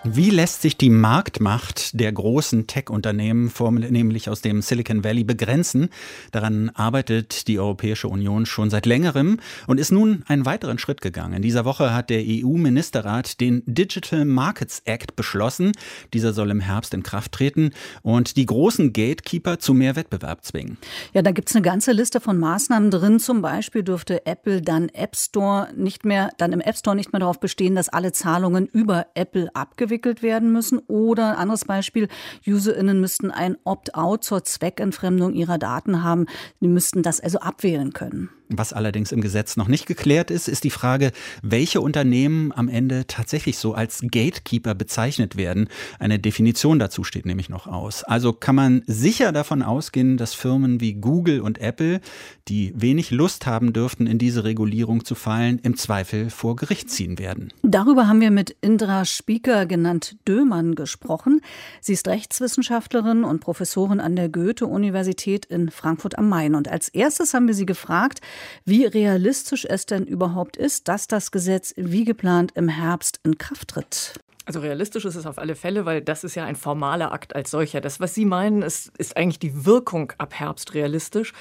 Wie 0.04 0.30
lässt 0.30 0.62
sich 0.62 0.76
die 0.76 0.90
Marktmacht 0.90 2.00
der 2.00 2.10
großen 2.10 2.66
Tech-Unternehmen, 2.66 3.50
vornehmlich 3.50 4.28
aus 4.28 4.40
dem 4.40 4.60
Silicon 4.60 5.04
Valley, 5.04 5.22
begrenzen? 5.22 5.90
Daran 6.32 6.70
arbeitet 6.70 7.46
die 7.46 7.60
Europäische 7.60 8.08
Union 8.08 8.44
schon 8.44 8.68
seit 8.68 8.84
längerem 8.84 9.38
und 9.68 9.78
ist 9.78 9.92
nun 9.92 10.24
einen 10.26 10.44
weiteren 10.44 10.78
Schritt 10.78 11.02
gegangen. 11.02 11.34
In 11.34 11.42
dieser 11.42 11.64
Woche 11.64 11.94
hat 11.94 12.10
der 12.10 12.20
EU-Ministerrat 12.26 13.40
den 13.40 13.62
Digital 13.66 14.24
Markets 14.24 14.82
Act 14.86 15.14
beschlossen. 15.14 15.70
Dieser 16.12 16.32
soll 16.32 16.50
im 16.50 16.58
Herbst 16.58 16.94
in 16.94 17.04
Kraft 17.04 17.30
treten 17.30 17.70
und 18.02 18.36
die 18.36 18.46
großen 18.46 18.92
Gatekeeper 18.92 19.60
zu 19.60 19.72
mehr 19.72 19.94
Wettbewerb 19.94 20.44
zwingen. 20.44 20.78
Ja, 21.12 21.22
da 21.22 21.30
gibt 21.30 21.48
es 21.48 21.54
eine 21.54 21.62
ganze 21.62 21.92
Liste 21.92 22.18
von 22.20 22.40
Maßnahmen 22.40 22.90
drin. 22.90 23.20
Zum 23.20 23.40
Beispiel 23.40 23.84
dürfte 23.84 24.26
Apple 24.26 24.62
dann 24.62 24.88
App 24.88 25.14
Store 25.14 25.68
nicht 25.76 26.04
mehr, 26.04 26.30
dann 26.38 26.52
im 26.52 26.60
App 26.60 26.76
Store 26.76 26.96
nicht 26.96 27.12
mehr 27.12 27.20
darauf 27.20 27.38
bestehen, 27.38 27.76
dass 27.76 27.88
alle 27.88 28.10
Zahlungen 28.10 28.66
über 28.66 29.06
Apple 29.14 29.48
abgewickelt 29.54 29.91
abgewickelt 29.92 30.22
werden 30.22 30.52
müssen. 30.52 30.78
Oder 30.88 31.32
ein 31.32 31.36
anderes 31.36 31.64
Beispiel, 31.64 32.08
UserInnen 32.46 33.00
müssten 33.00 33.30
ein 33.30 33.56
Opt-out 33.64 34.24
zur 34.24 34.44
Zweckentfremdung 34.44 35.34
ihrer 35.34 35.58
Daten 35.58 36.02
haben. 36.02 36.26
Die 36.60 36.68
müssten 36.68 37.02
das 37.02 37.20
also 37.20 37.38
abwählen 37.38 37.92
können. 37.92 38.30
Was 38.54 38.72
allerdings 38.72 39.12
im 39.12 39.20
Gesetz 39.20 39.56
noch 39.56 39.68
nicht 39.68 39.86
geklärt 39.86 40.30
ist, 40.30 40.48
ist 40.48 40.64
die 40.64 40.70
Frage, 40.70 41.12
welche 41.42 41.80
Unternehmen 41.80 42.52
am 42.52 42.68
Ende 42.68 43.06
tatsächlich 43.06 43.58
so 43.58 43.74
als 43.74 44.00
Gatekeeper 44.02 44.74
bezeichnet 44.74 45.36
werden. 45.36 45.68
Eine 45.98 46.18
Definition 46.18 46.78
dazu 46.78 47.04
steht 47.04 47.26
nämlich 47.26 47.48
noch 47.48 47.66
aus. 47.66 48.04
Also 48.04 48.32
kann 48.32 48.54
man 48.54 48.82
sicher 48.86 49.32
davon 49.32 49.62
ausgehen, 49.62 50.16
dass 50.16 50.34
Firmen 50.34 50.80
wie 50.80 50.94
Google 50.94 51.40
und 51.40 51.58
Apple, 51.58 52.00
die 52.48 52.72
wenig 52.76 53.10
Lust 53.10 53.46
haben 53.46 53.72
dürften, 53.72 54.06
in 54.06 54.18
diese 54.18 54.44
Regulierung 54.44 55.04
zu 55.04 55.14
fallen, 55.14 55.58
im 55.62 55.76
Zweifel 55.76 56.30
vor 56.30 56.56
Gericht 56.56 56.90
ziehen 56.90 57.18
werden. 57.18 57.52
Darüber 57.62 58.08
haben 58.08 58.20
wir 58.20 58.30
mit 58.30 58.56
Indra 58.60 59.04
Spieker, 59.04 59.66
genannt 59.66 60.16
Dömann, 60.26 60.74
gesprochen. 60.74 61.40
Sie 61.80 61.92
ist 61.92 62.08
Rechtswissenschaftlerin 62.08 63.24
und 63.24 63.40
Professorin 63.40 64.00
an 64.00 64.16
der 64.16 64.28
Goethe-Universität 64.28 65.46
in 65.46 65.70
Frankfurt 65.70 66.18
am 66.18 66.28
Main. 66.28 66.54
Und 66.54 66.68
als 66.68 66.88
erstes 66.88 67.34
haben 67.34 67.46
wir 67.46 67.54
sie 67.54 67.66
gefragt, 67.66 68.20
wie 68.64 68.84
realistisch 68.84 69.64
es 69.68 69.86
denn 69.86 70.04
überhaupt 70.04 70.56
ist, 70.56 70.88
dass 70.88 71.06
das 71.06 71.30
Gesetz 71.30 71.74
wie 71.76 72.04
geplant 72.04 72.52
im 72.54 72.68
Herbst 72.68 73.20
in 73.24 73.38
Kraft 73.38 73.68
tritt. 73.68 74.14
Also 74.44 74.58
realistisch 74.58 75.04
ist 75.04 75.14
es 75.14 75.26
auf 75.26 75.38
alle 75.38 75.54
Fälle, 75.54 75.86
weil 75.86 76.02
das 76.02 76.24
ist 76.24 76.34
ja 76.34 76.44
ein 76.44 76.56
formaler 76.56 77.12
Akt 77.12 77.36
als 77.36 77.50
solcher. 77.50 77.80
Das, 77.80 78.00
was 78.00 78.14
Sie 78.14 78.24
meinen, 78.24 78.62
ist, 78.62 78.90
ist 78.98 79.16
eigentlich 79.16 79.38
die 79.38 79.64
Wirkung 79.64 80.12
ab 80.18 80.34
Herbst 80.34 80.74
realistisch. 80.74 81.32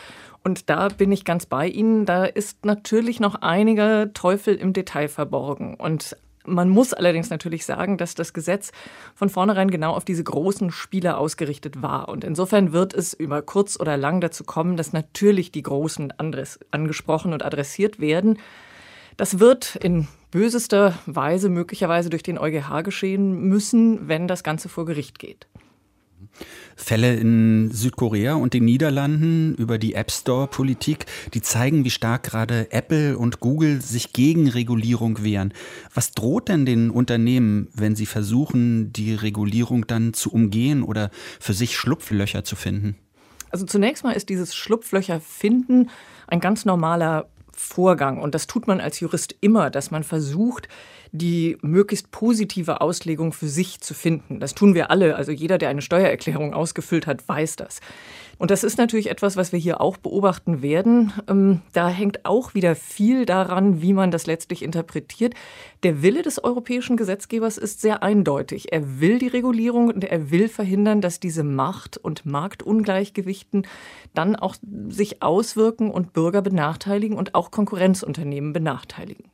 Und 0.43 0.69
da 0.69 0.87
bin 0.87 1.11
ich 1.11 1.25
ganz 1.25 1.47
bei 1.47 1.67
Ihnen. 1.67 2.05
Da 2.05 2.25
ist 2.25 2.63
natürlich 2.65 3.19
noch 3.19 3.35
einiger 3.35 4.13
Teufel 4.13 4.55
im 4.55 4.73
Detail 4.73 5.07
verborgen. 5.07 5.75
Und 5.75 6.15
man 6.45 6.69
muss 6.69 6.93
allerdings 6.93 7.29
natürlich 7.29 7.65
sagen, 7.65 7.97
dass 7.97 8.15
das 8.15 8.33
Gesetz 8.33 8.71
von 9.15 9.29
vornherein 9.29 9.69
genau 9.69 9.93
auf 9.93 10.05
diese 10.05 10.23
großen 10.23 10.71
Spieler 10.71 11.17
ausgerichtet 11.17 11.81
war. 11.81 12.09
Und 12.09 12.23
insofern 12.23 12.73
wird 12.73 12.93
es 12.93 13.13
über 13.13 13.41
kurz 13.41 13.79
oder 13.79 13.97
lang 13.97 14.21
dazu 14.21 14.43
kommen, 14.43 14.77
dass 14.77 14.93
natürlich 14.93 15.51
die 15.51 15.63
Großen 15.63 16.13
angesprochen 16.71 17.33
und 17.33 17.43
adressiert 17.43 17.99
werden. 17.99 18.39
Das 19.17 19.39
wird 19.39 19.75
in 19.75 20.07
bösester 20.31 20.97
Weise 21.05 21.49
möglicherweise 21.49 22.09
durch 22.09 22.23
den 22.23 22.37
EuGH 22.37 22.83
geschehen 22.83 23.41
müssen, 23.41 24.07
wenn 24.07 24.27
das 24.27 24.43
Ganze 24.43 24.69
vor 24.69 24.85
Gericht 24.85 25.19
geht. 25.19 25.47
Fälle 26.75 27.15
in 27.15 27.71
Südkorea 27.71 28.35
und 28.35 28.53
den 28.53 28.65
Niederlanden 28.65 29.55
über 29.55 29.77
die 29.77 29.93
App 29.93 30.11
Store-Politik, 30.11 31.05
die 31.33 31.41
zeigen, 31.41 31.83
wie 31.83 31.89
stark 31.89 32.23
gerade 32.23 32.71
Apple 32.71 33.17
und 33.17 33.39
Google 33.39 33.81
sich 33.81 34.13
gegen 34.13 34.47
Regulierung 34.47 35.23
wehren. 35.23 35.53
Was 35.93 36.11
droht 36.11 36.49
denn 36.49 36.65
den 36.65 36.89
Unternehmen, 36.89 37.67
wenn 37.73 37.95
sie 37.95 38.05
versuchen, 38.05 38.91
die 38.93 39.13
Regulierung 39.13 39.87
dann 39.87 40.13
zu 40.13 40.31
umgehen 40.31 40.83
oder 40.83 41.11
für 41.39 41.53
sich 41.53 41.77
Schlupflöcher 41.77 42.43
zu 42.43 42.55
finden? 42.55 42.95
Also 43.51 43.65
zunächst 43.65 44.03
mal 44.03 44.13
ist 44.13 44.29
dieses 44.29 44.55
Schlupflöcher 44.55 45.19
finden 45.19 45.89
ein 46.27 46.39
ganz 46.39 46.65
normaler 46.65 47.27
Vorgang. 47.53 48.21
Und 48.21 48.33
das 48.33 48.47
tut 48.47 48.67
man 48.67 48.79
als 48.79 48.99
Jurist 48.99 49.35
immer, 49.41 49.69
dass 49.69 49.91
man 49.91 50.03
versucht, 50.03 50.67
die 51.11 51.57
möglichst 51.61 52.11
positive 52.11 52.81
Auslegung 52.81 53.33
für 53.33 53.47
sich 53.47 53.81
zu 53.81 53.93
finden. 53.93 54.39
Das 54.39 54.55
tun 54.55 54.75
wir 54.75 54.91
alle. 54.91 55.15
Also 55.15 55.31
jeder, 55.31 55.57
der 55.57 55.69
eine 55.69 55.81
Steuererklärung 55.81 56.53
ausgefüllt 56.53 57.05
hat, 57.05 57.27
weiß 57.27 57.57
das. 57.57 57.81
Und 58.37 58.49
das 58.49 58.63
ist 58.63 58.77
natürlich 58.77 59.11
etwas, 59.11 59.37
was 59.37 59.51
wir 59.51 59.59
hier 59.59 59.81
auch 59.81 59.97
beobachten 59.97 60.63
werden. 60.63 61.13
Ähm, 61.27 61.61
da 61.73 61.89
hängt 61.89 62.25
auch 62.25 62.55
wieder 62.55 62.75
viel 62.75 63.25
daran, 63.25 63.81
wie 63.81 63.93
man 63.93 64.09
das 64.09 64.25
letztlich 64.25 64.63
interpretiert. 64.63 65.35
Der 65.83 66.01
Wille 66.01 66.23
des 66.23 66.43
europäischen 66.43 66.97
Gesetzgebers 66.97 67.59
ist 67.59 67.81
sehr 67.81 68.01
eindeutig. 68.01 68.71
Er 68.71 68.99
will 68.99 69.19
die 69.19 69.27
Regulierung 69.27 69.89
und 69.89 70.03
er 70.05 70.31
will 70.31 70.47
verhindern, 70.47 71.01
dass 71.01 71.19
diese 71.19 71.43
Macht- 71.43 71.97
und 71.97 72.25
Marktungleichgewichten 72.25 73.67
dann 74.15 74.35
auch 74.35 74.55
sich 74.87 75.21
auswirken 75.21 75.91
und 75.91 76.13
Bürger 76.13 76.41
benachteiligen 76.41 77.17
und 77.17 77.35
auch 77.35 77.51
Konkurrenzunternehmen 77.51 78.53
benachteiligen. 78.53 79.25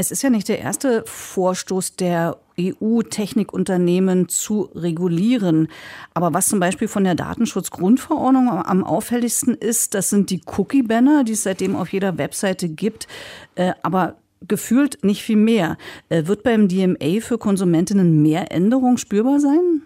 Es 0.00 0.10
ist 0.10 0.22
ja 0.22 0.30
nicht 0.30 0.48
der 0.48 0.60
erste 0.60 1.04
Vorstoß 1.04 1.96
der 1.96 2.38
EU-Technikunternehmen 2.58 4.30
zu 4.30 4.70
regulieren. 4.74 5.68
Aber 6.14 6.32
was 6.32 6.48
zum 6.48 6.58
Beispiel 6.58 6.88
von 6.88 7.04
der 7.04 7.14
Datenschutzgrundverordnung 7.14 8.48
am 8.48 8.82
auffälligsten 8.82 9.52
ist, 9.52 9.92
das 9.92 10.08
sind 10.08 10.30
die 10.30 10.40
Cookie-Banner, 10.56 11.24
die 11.24 11.32
es 11.32 11.42
seitdem 11.42 11.76
auf 11.76 11.92
jeder 11.92 12.16
Webseite 12.16 12.70
gibt. 12.70 13.08
Äh, 13.56 13.74
aber 13.82 14.16
gefühlt 14.48 15.04
nicht 15.04 15.22
viel 15.22 15.36
mehr. 15.36 15.76
Äh, 16.08 16.26
wird 16.26 16.44
beim 16.44 16.66
DMA 16.66 17.20
für 17.20 17.36
Konsumentinnen 17.36 18.22
mehr 18.22 18.50
Änderung 18.52 18.96
spürbar 18.96 19.38
sein? 19.38 19.82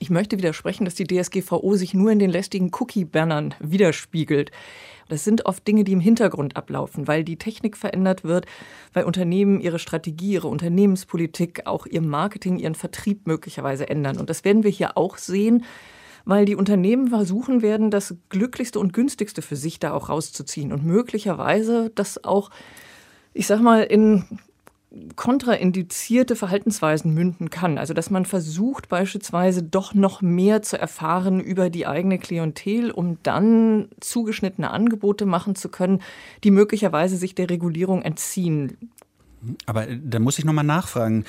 Ich 0.00 0.10
möchte 0.10 0.38
widersprechen, 0.38 0.84
dass 0.84 0.94
die 0.94 1.06
DSGVO 1.06 1.74
sich 1.74 1.92
nur 1.92 2.12
in 2.12 2.20
den 2.20 2.30
lästigen 2.30 2.70
Cookie-Bannern 2.72 3.54
widerspiegelt. 3.58 4.52
Das 5.08 5.24
sind 5.24 5.46
oft 5.46 5.66
Dinge, 5.66 5.84
die 5.84 5.92
im 5.92 6.00
Hintergrund 6.00 6.56
ablaufen, 6.56 7.08
weil 7.08 7.24
die 7.24 7.36
Technik 7.36 7.76
verändert 7.76 8.22
wird, 8.22 8.46
weil 8.92 9.04
Unternehmen 9.04 9.60
ihre 9.60 9.78
Strategie, 9.78 10.32
ihre 10.32 10.48
Unternehmenspolitik, 10.48 11.66
auch 11.66 11.86
ihr 11.86 12.02
Marketing, 12.02 12.58
ihren 12.58 12.74
Vertrieb 12.76 13.26
möglicherweise 13.26 13.88
ändern. 13.88 14.18
Und 14.18 14.30
das 14.30 14.44
werden 14.44 14.62
wir 14.62 14.70
hier 14.70 14.96
auch 14.96 15.16
sehen 15.16 15.64
weil 16.24 16.44
die 16.44 16.56
Unternehmen 16.56 17.08
versuchen 17.08 17.62
werden, 17.62 17.90
das 17.90 18.14
Glücklichste 18.28 18.78
und 18.78 18.92
Günstigste 18.92 19.40
für 19.40 19.56
sich 19.56 19.78
da 19.78 19.94
auch 19.94 20.10
rauszuziehen 20.10 20.74
und 20.74 20.84
möglicherweise 20.84 21.90
das 21.94 22.22
auch, 22.22 22.50
ich 23.32 23.46
sag 23.46 23.62
mal, 23.62 23.80
in 23.80 24.26
kontraindizierte 25.16 26.34
Verhaltensweisen 26.34 27.12
münden 27.12 27.50
kann. 27.50 27.76
Also 27.76 27.92
dass 27.92 28.10
man 28.10 28.24
versucht 28.24 28.88
beispielsweise 28.88 29.62
doch 29.62 29.92
noch 29.92 30.22
mehr 30.22 30.62
zu 30.62 30.78
erfahren 30.78 31.40
über 31.40 31.68
die 31.68 31.86
eigene 31.86 32.18
Klientel, 32.18 32.90
um 32.90 33.18
dann 33.22 33.88
zugeschnittene 34.00 34.70
Angebote 34.70 35.26
machen 35.26 35.54
zu 35.54 35.68
können, 35.68 36.00
die 36.42 36.50
möglicherweise 36.50 37.16
sich 37.16 37.34
der 37.34 37.50
Regulierung 37.50 38.02
entziehen. 38.02 38.78
Aber 39.66 39.86
da 39.86 40.18
muss 40.18 40.38
ich 40.38 40.44
nochmal 40.44 40.64
nachfragen. 40.64 41.24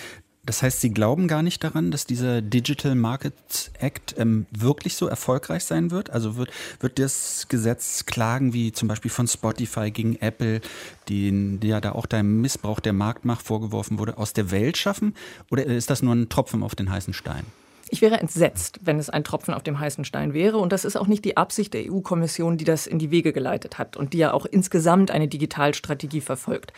Das 0.45 0.63
heißt, 0.63 0.81
Sie 0.81 0.89
glauben 0.91 1.27
gar 1.27 1.43
nicht 1.43 1.63
daran, 1.63 1.91
dass 1.91 2.05
dieser 2.05 2.41
Digital 2.41 2.95
Markets 2.95 3.71
Act 3.77 4.15
ähm, 4.17 4.45
wirklich 4.51 4.95
so 4.95 5.07
erfolgreich 5.07 5.63
sein 5.63 5.91
wird? 5.91 6.09
Also 6.09 6.37
wird, 6.37 6.49
wird 6.79 6.97
das 6.97 7.47
Gesetz 7.49 8.05
Klagen 8.05 8.53
wie 8.53 8.71
zum 8.71 8.87
Beispiel 8.87 9.11
von 9.11 9.27
Spotify 9.27 9.91
gegen 9.91 10.15
Apple, 10.15 10.61
die 11.07 11.59
ja 11.61 11.81
da 11.81 11.91
auch 11.91 12.05
der 12.05 12.23
Missbrauch 12.23 12.79
der 12.79 12.93
Marktmacht 12.93 13.45
vorgeworfen 13.45 13.99
wurde, 13.99 14.17
aus 14.17 14.33
der 14.33 14.49
Welt 14.49 14.77
schaffen? 14.77 15.13
Oder 15.51 15.65
ist 15.65 15.89
das 15.89 16.01
nur 16.01 16.15
ein 16.15 16.29
Tropfen 16.29 16.63
auf 16.63 16.73
den 16.73 16.89
heißen 16.89 17.13
Stein? 17.13 17.45
Ich 17.91 18.01
wäre 18.01 18.19
entsetzt, 18.19 18.79
wenn 18.83 18.99
es 18.99 19.09
ein 19.09 19.23
Tropfen 19.23 19.53
auf 19.53 19.63
dem 19.63 19.79
heißen 19.79 20.05
Stein 20.05 20.33
wäre. 20.33 20.59
Und 20.59 20.71
das 20.71 20.85
ist 20.85 20.95
auch 20.95 21.07
nicht 21.07 21.25
die 21.25 21.37
Absicht 21.37 21.73
der 21.73 21.91
EU-Kommission, 21.91 22.57
die 22.57 22.65
das 22.65 22.85
in 22.85 22.99
die 22.99 23.09
Wege 23.09 23.33
geleitet 23.33 23.79
hat 23.79 23.97
und 23.97 24.13
die 24.13 24.19
ja 24.19 24.31
auch 24.31 24.45
insgesamt 24.45 25.09
eine 25.09 25.27
Digitalstrategie 25.27 26.21
verfolgt. 26.21 26.71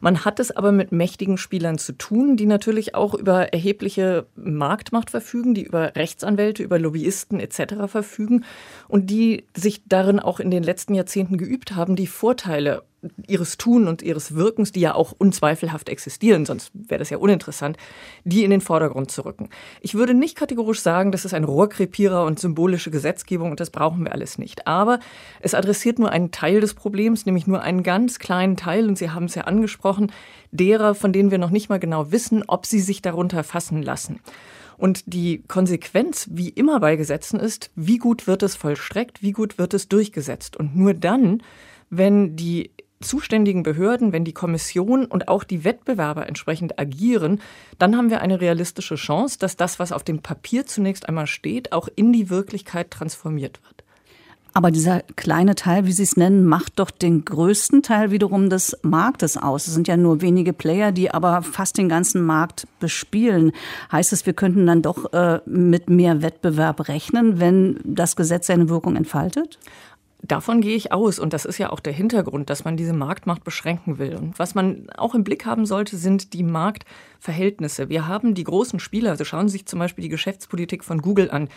Man 0.00 0.24
hat 0.24 0.40
es 0.40 0.50
aber 0.50 0.72
mit 0.72 0.90
mächtigen 0.90 1.38
Spielern 1.38 1.78
zu 1.78 1.92
tun, 1.92 2.36
die 2.36 2.46
natürlich 2.46 2.94
auch 2.94 3.14
über 3.14 3.52
erhebliche 3.52 4.26
Marktmacht 4.36 5.10
verfügen, 5.10 5.54
die 5.54 5.62
über 5.62 5.94
Rechtsanwälte, 5.94 6.62
über 6.62 6.78
Lobbyisten 6.78 7.38
etc. 7.38 7.86
verfügen 7.86 8.44
und 8.88 9.10
die 9.10 9.44
sich 9.56 9.82
darin 9.86 10.18
auch 10.18 10.40
in 10.40 10.50
den 10.50 10.62
letzten 10.62 10.94
Jahrzehnten 10.94 11.38
geübt 11.38 11.76
haben, 11.76 11.94
die 11.94 12.06
Vorteile 12.06 12.82
ihres 13.28 13.58
Tun 13.58 13.86
und 13.86 14.02
ihres 14.02 14.34
Wirkens, 14.34 14.72
die 14.72 14.80
ja 14.80 14.94
auch 14.94 15.12
unzweifelhaft 15.16 15.88
existieren, 15.88 16.44
sonst 16.44 16.72
wäre 16.74 16.98
das 16.98 17.10
ja 17.10 17.18
uninteressant, 17.18 17.76
die 18.24 18.42
in 18.42 18.50
den 18.50 18.60
Vordergrund 18.60 19.10
zu 19.10 19.24
rücken. 19.24 19.50
Ich 19.80 19.94
würde 19.94 20.14
nicht 20.14 20.36
kategorisch 20.36 20.80
sagen, 20.80 21.12
das 21.12 21.24
ist 21.24 21.34
ein 21.34 21.44
Rohrkrepierer 21.44 22.24
und 22.24 22.40
symbolische 22.40 22.90
Gesetzgebung 22.90 23.50
und 23.52 23.60
das 23.60 23.70
brauchen 23.70 24.04
wir 24.04 24.12
alles 24.12 24.38
nicht. 24.38 24.66
Aber 24.66 24.98
es 25.40 25.54
adressiert 25.54 25.98
nur 25.98 26.10
einen 26.10 26.32
Teil 26.32 26.60
des 26.60 26.74
Problems, 26.74 27.24
nämlich 27.24 27.46
nur 27.46 27.62
einen 27.62 27.84
ganz 27.84 28.18
kleinen 28.18 28.56
Teil, 28.56 28.88
und 28.88 28.98
Sie 28.98 29.10
haben 29.10 29.26
es 29.26 29.36
ja 29.36 29.44
angesprochen, 29.44 30.10
derer, 30.50 30.94
von 30.94 31.12
denen 31.12 31.30
wir 31.30 31.38
noch 31.38 31.50
nicht 31.50 31.68
mal 31.68 31.78
genau 31.78 32.10
wissen, 32.10 32.42
ob 32.46 32.66
sie 32.66 32.80
sich 32.80 33.02
darunter 33.02 33.44
fassen 33.44 33.82
lassen. 33.82 34.20
Und 34.76 35.12
die 35.12 35.42
Konsequenz, 35.48 36.28
wie 36.30 36.50
immer 36.50 36.78
bei 36.78 36.96
Gesetzen 36.96 37.40
ist, 37.40 37.70
wie 37.74 37.98
gut 37.98 38.26
wird 38.26 38.44
es 38.44 38.54
vollstreckt, 38.54 39.22
wie 39.22 39.32
gut 39.32 39.58
wird 39.58 39.74
es 39.74 39.88
durchgesetzt. 39.88 40.56
Und 40.56 40.76
nur 40.76 40.94
dann, 40.94 41.42
wenn 41.90 42.36
die 42.36 42.70
zuständigen 43.00 43.62
Behörden, 43.62 44.12
wenn 44.12 44.24
die 44.24 44.32
Kommission 44.32 45.04
und 45.04 45.28
auch 45.28 45.44
die 45.44 45.64
Wettbewerber 45.64 46.26
entsprechend 46.26 46.78
agieren, 46.78 47.40
dann 47.78 47.96
haben 47.96 48.10
wir 48.10 48.20
eine 48.20 48.40
realistische 48.40 48.96
Chance, 48.96 49.38
dass 49.38 49.56
das, 49.56 49.78
was 49.78 49.92
auf 49.92 50.04
dem 50.04 50.20
Papier 50.20 50.66
zunächst 50.66 51.08
einmal 51.08 51.26
steht, 51.26 51.72
auch 51.72 51.88
in 51.94 52.12
die 52.12 52.30
Wirklichkeit 52.30 52.90
transformiert 52.90 53.60
wird. 53.64 53.84
Aber 54.54 54.72
dieser 54.72 55.02
kleine 55.14 55.54
Teil, 55.54 55.86
wie 55.86 55.92
Sie 55.92 56.02
es 56.02 56.16
nennen, 56.16 56.44
macht 56.44 56.80
doch 56.80 56.90
den 56.90 57.24
größten 57.24 57.82
Teil 57.82 58.10
wiederum 58.10 58.50
des 58.50 58.76
Marktes 58.82 59.36
aus. 59.36 59.68
Es 59.68 59.74
sind 59.74 59.86
ja 59.86 59.96
nur 59.96 60.20
wenige 60.20 60.52
Player, 60.52 60.90
die 60.90 61.12
aber 61.12 61.42
fast 61.42 61.78
den 61.78 61.88
ganzen 61.88 62.22
Markt 62.22 62.66
bespielen. 62.80 63.52
Heißt 63.92 64.12
es, 64.12 64.26
wir 64.26 64.32
könnten 64.32 64.66
dann 64.66 64.82
doch 64.82 65.12
äh, 65.12 65.40
mit 65.46 65.90
mehr 65.90 66.22
Wettbewerb 66.22 66.88
rechnen, 66.88 67.38
wenn 67.38 67.78
das 67.84 68.16
Gesetz 68.16 68.48
seine 68.48 68.68
Wirkung 68.68 68.96
entfaltet? 68.96 69.60
Davon 70.28 70.60
gehe 70.60 70.76
ich 70.76 70.92
aus 70.92 71.18
und 71.18 71.32
das 71.32 71.46
ist 71.46 71.56
ja 71.58 71.70
auch 71.70 71.80
der 71.80 71.94
Hintergrund, 71.94 72.50
dass 72.50 72.64
man 72.64 72.76
diese 72.76 72.92
Marktmacht 72.92 73.44
beschränken 73.44 73.98
will. 73.98 74.14
Und 74.14 74.38
was 74.38 74.54
man 74.54 74.90
auch 74.90 75.14
im 75.14 75.24
Blick 75.24 75.46
haben 75.46 75.64
sollte, 75.64 75.96
sind 75.96 76.34
die 76.34 76.42
Marktverhältnisse. 77.18 77.88
Wir 77.88 78.06
haben 78.06 78.34
die 78.34 78.44
großen 78.44 78.78
Spieler, 78.78 79.10
also 79.10 79.24
schauen 79.24 79.48
Sie 79.48 79.52
sich 79.52 79.66
zum 79.66 79.78
Beispiel 79.78 80.02
die 80.02 80.08
Geschäftspolitik 80.08 80.84
von 80.84 81.02
Google 81.02 81.30
an. 81.30 81.48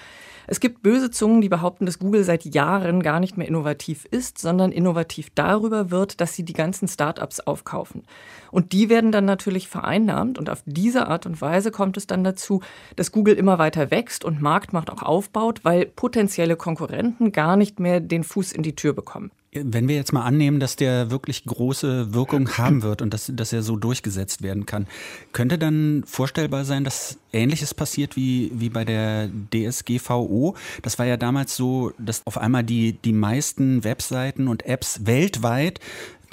Es 0.48 0.60
gibt 0.60 0.82
böse 0.82 1.12
Zungen, 1.12 1.42
die 1.42 1.50
behaupten, 1.50 1.86
dass 1.86 2.00
Google 2.00 2.24
seit 2.24 2.44
Jahren 2.46 3.04
gar 3.04 3.20
nicht 3.20 3.38
mehr 3.38 3.48
innovativ 3.48 4.06
ist, 4.06 4.40
sondern 4.40 4.72
innovativ 4.72 5.30
darüber 5.36 5.92
wird, 5.92 6.20
dass 6.20 6.36
sie 6.36 6.44
die 6.44 6.54
ganzen 6.54 6.88
Startups 6.88 7.40
aufkaufen. 7.42 8.04
Und 8.52 8.74
die 8.74 8.90
werden 8.90 9.12
dann 9.12 9.26
natürlich 9.26 9.68
vereinnahmt 9.68 10.40
und 10.40 10.50
auf 10.50 10.64
diese 10.66 11.08
Art 11.08 11.28
und 11.28 11.40
Weise 11.42 11.70
kommt 11.70 11.96
es 11.96 12.08
dann 12.08 12.24
dazu, 12.24 12.62
dass 12.96 13.12
Google 13.12 13.36
immer 13.36 13.60
weiter 13.60 13.92
wächst 13.92 14.26
und 14.26 14.42
Marktmacht 14.42 14.90
auch 14.90 15.04
aufbaut, 15.04 15.64
weil 15.64 15.86
potenzielle 15.86 16.56
Konkurrenten 16.56 17.32
gar 17.32 17.56
nicht 17.56 17.80
mehr 17.80 18.00
den 18.00 18.24
Fuß 18.24 18.52
in 18.52 18.64
die 18.64 18.76
Tür 18.76 18.94
bekommen. 18.94 19.32
Wenn 19.54 19.90
wir 19.90 19.96
jetzt 19.96 20.14
mal 20.14 20.24
annehmen, 20.24 20.62
dass 20.62 20.78
der 20.78 21.12
wirklich 21.12 21.44
große 21.44 22.14
Wirkung 22.14 22.58
haben 22.58 22.84
wird 22.84 23.02
und 23.02 23.14
dass, 23.14 23.30
dass 23.36 23.52
er 23.52 23.64
so 23.64 23.76
durchgesetzt 23.76 24.42
werden 24.42 24.66
kann, 24.66 24.88
könnte 25.34 25.58
dann 25.58 26.04
vorstellbar 26.06 26.64
sein, 26.64 26.86
dass 26.86 27.18
Ähnliches 27.34 27.74
passiert 27.74 28.16
wie, 28.16 28.52
wie 28.54 28.70
bei 28.70 28.86
der 28.86 29.30
DSGVO? 29.54 30.56
Das 30.84 31.00
war 31.00 31.06
ja 31.06 31.18
damals 31.18 31.56
so, 31.58 31.92
dass 31.98 32.26
auf 32.26 32.38
einmal 32.38 32.64
die, 32.64 32.94
die 32.94 33.12
meisten 33.12 33.84
Webseiten 33.84 34.48
und 34.48 34.66
Apps 34.66 35.06
weltweit 35.06 35.82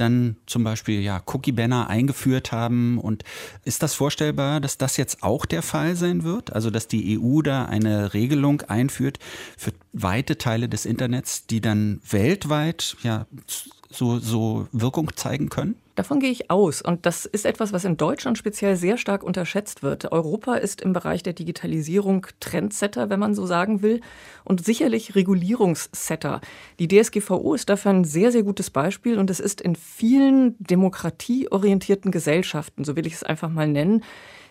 dann 0.00 0.36
zum 0.46 0.64
Beispiel 0.64 1.00
ja 1.00 1.22
Cookie-Banner 1.26 1.88
eingeführt 1.88 2.52
haben. 2.52 2.98
Und 2.98 3.24
ist 3.64 3.82
das 3.82 3.94
vorstellbar, 3.94 4.60
dass 4.60 4.78
das 4.78 4.96
jetzt 4.96 5.22
auch 5.22 5.46
der 5.46 5.62
Fall 5.62 5.96
sein 5.96 6.24
wird? 6.24 6.52
Also 6.52 6.70
dass 6.70 6.88
die 6.88 7.18
EU 7.18 7.42
da 7.42 7.64
eine 7.66 8.14
Regelung 8.14 8.62
einführt 8.62 9.18
für 9.56 9.72
weite 9.92 10.38
Teile 10.38 10.68
des 10.68 10.86
Internets, 10.86 11.46
die 11.46 11.60
dann 11.60 12.00
weltweit 12.08 12.96
ja 13.02 13.26
so, 13.90 14.18
so 14.18 14.68
Wirkung 14.72 15.10
zeigen 15.16 15.48
können? 15.48 15.76
Davon 15.94 16.20
gehe 16.20 16.30
ich 16.30 16.48
aus. 16.48 16.80
Und 16.80 17.06
das 17.06 17.26
ist 17.26 17.44
etwas, 17.44 17.72
was 17.72 17.84
in 17.84 17.96
Deutschland 17.96 18.38
speziell 18.38 18.76
sehr 18.76 18.98
stark 18.98 19.24
unterschätzt 19.24 19.82
wird. 19.82 20.12
Europa 20.12 20.54
ist 20.54 20.80
im 20.80 20.92
Bereich 20.92 21.24
der 21.24 21.32
Digitalisierung 21.32 22.26
Trendsetter, 22.38 23.10
wenn 23.10 23.18
man 23.18 23.34
so 23.34 23.46
sagen 23.46 23.82
will, 23.82 24.00
und 24.44 24.64
sicherlich 24.64 25.16
Regulierungssetter. 25.16 26.40
Die 26.78 26.86
DSGVO 26.86 27.54
ist 27.54 27.68
dafür 27.68 27.90
ein 27.90 28.04
sehr, 28.04 28.30
sehr 28.30 28.44
gutes 28.44 28.70
Beispiel 28.70 29.18
und 29.18 29.28
es 29.28 29.40
ist 29.40 29.60
in 29.60 29.74
vielen 29.74 30.54
demokratieorientierten 30.60 32.12
Gesellschaften, 32.12 32.84
so 32.84 32.94
will 32.94 33.06
ich 33.06 33.14
es 33.14 33.24
einfach 33.24 33.50
mal 33.50 33.66
nennen, 33.66 34.04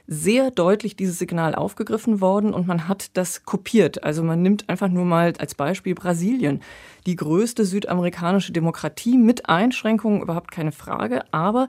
sehr 0.07 0.51
deutlich 0.51 0.95
dieses 0.95 1.19
Signal 1.19 1.53
aufgegriffen 1.53 2.21
worden 2.21 2.53
und 2.53 2.65
man 2.65 2.87
hat 2.87 3.17
das 3.17 3.43
kopiert. 3.43 4.03
Also 4.03 4.23
man 4.23 4.41
nimmt 4.41 4.69
einfach 4.69 4.87
nur 4.87 5.03
mal 5.03 5.33
als 5.37 5.53
Beispiel 5.53 5.95
Brasilien, 5.95 6.61
die 7.05 7.17
größte 7.17 7.65
südamerikanische 7.65 8.53
Demokratie 8.53 9.17
mit 9.17 9.49
Einschränkungen, 9.49 10.21
überhaupt 10.21 10.51
keine 10.51 10.71
Frage, 10.71 11.23
aber 11.33 11.67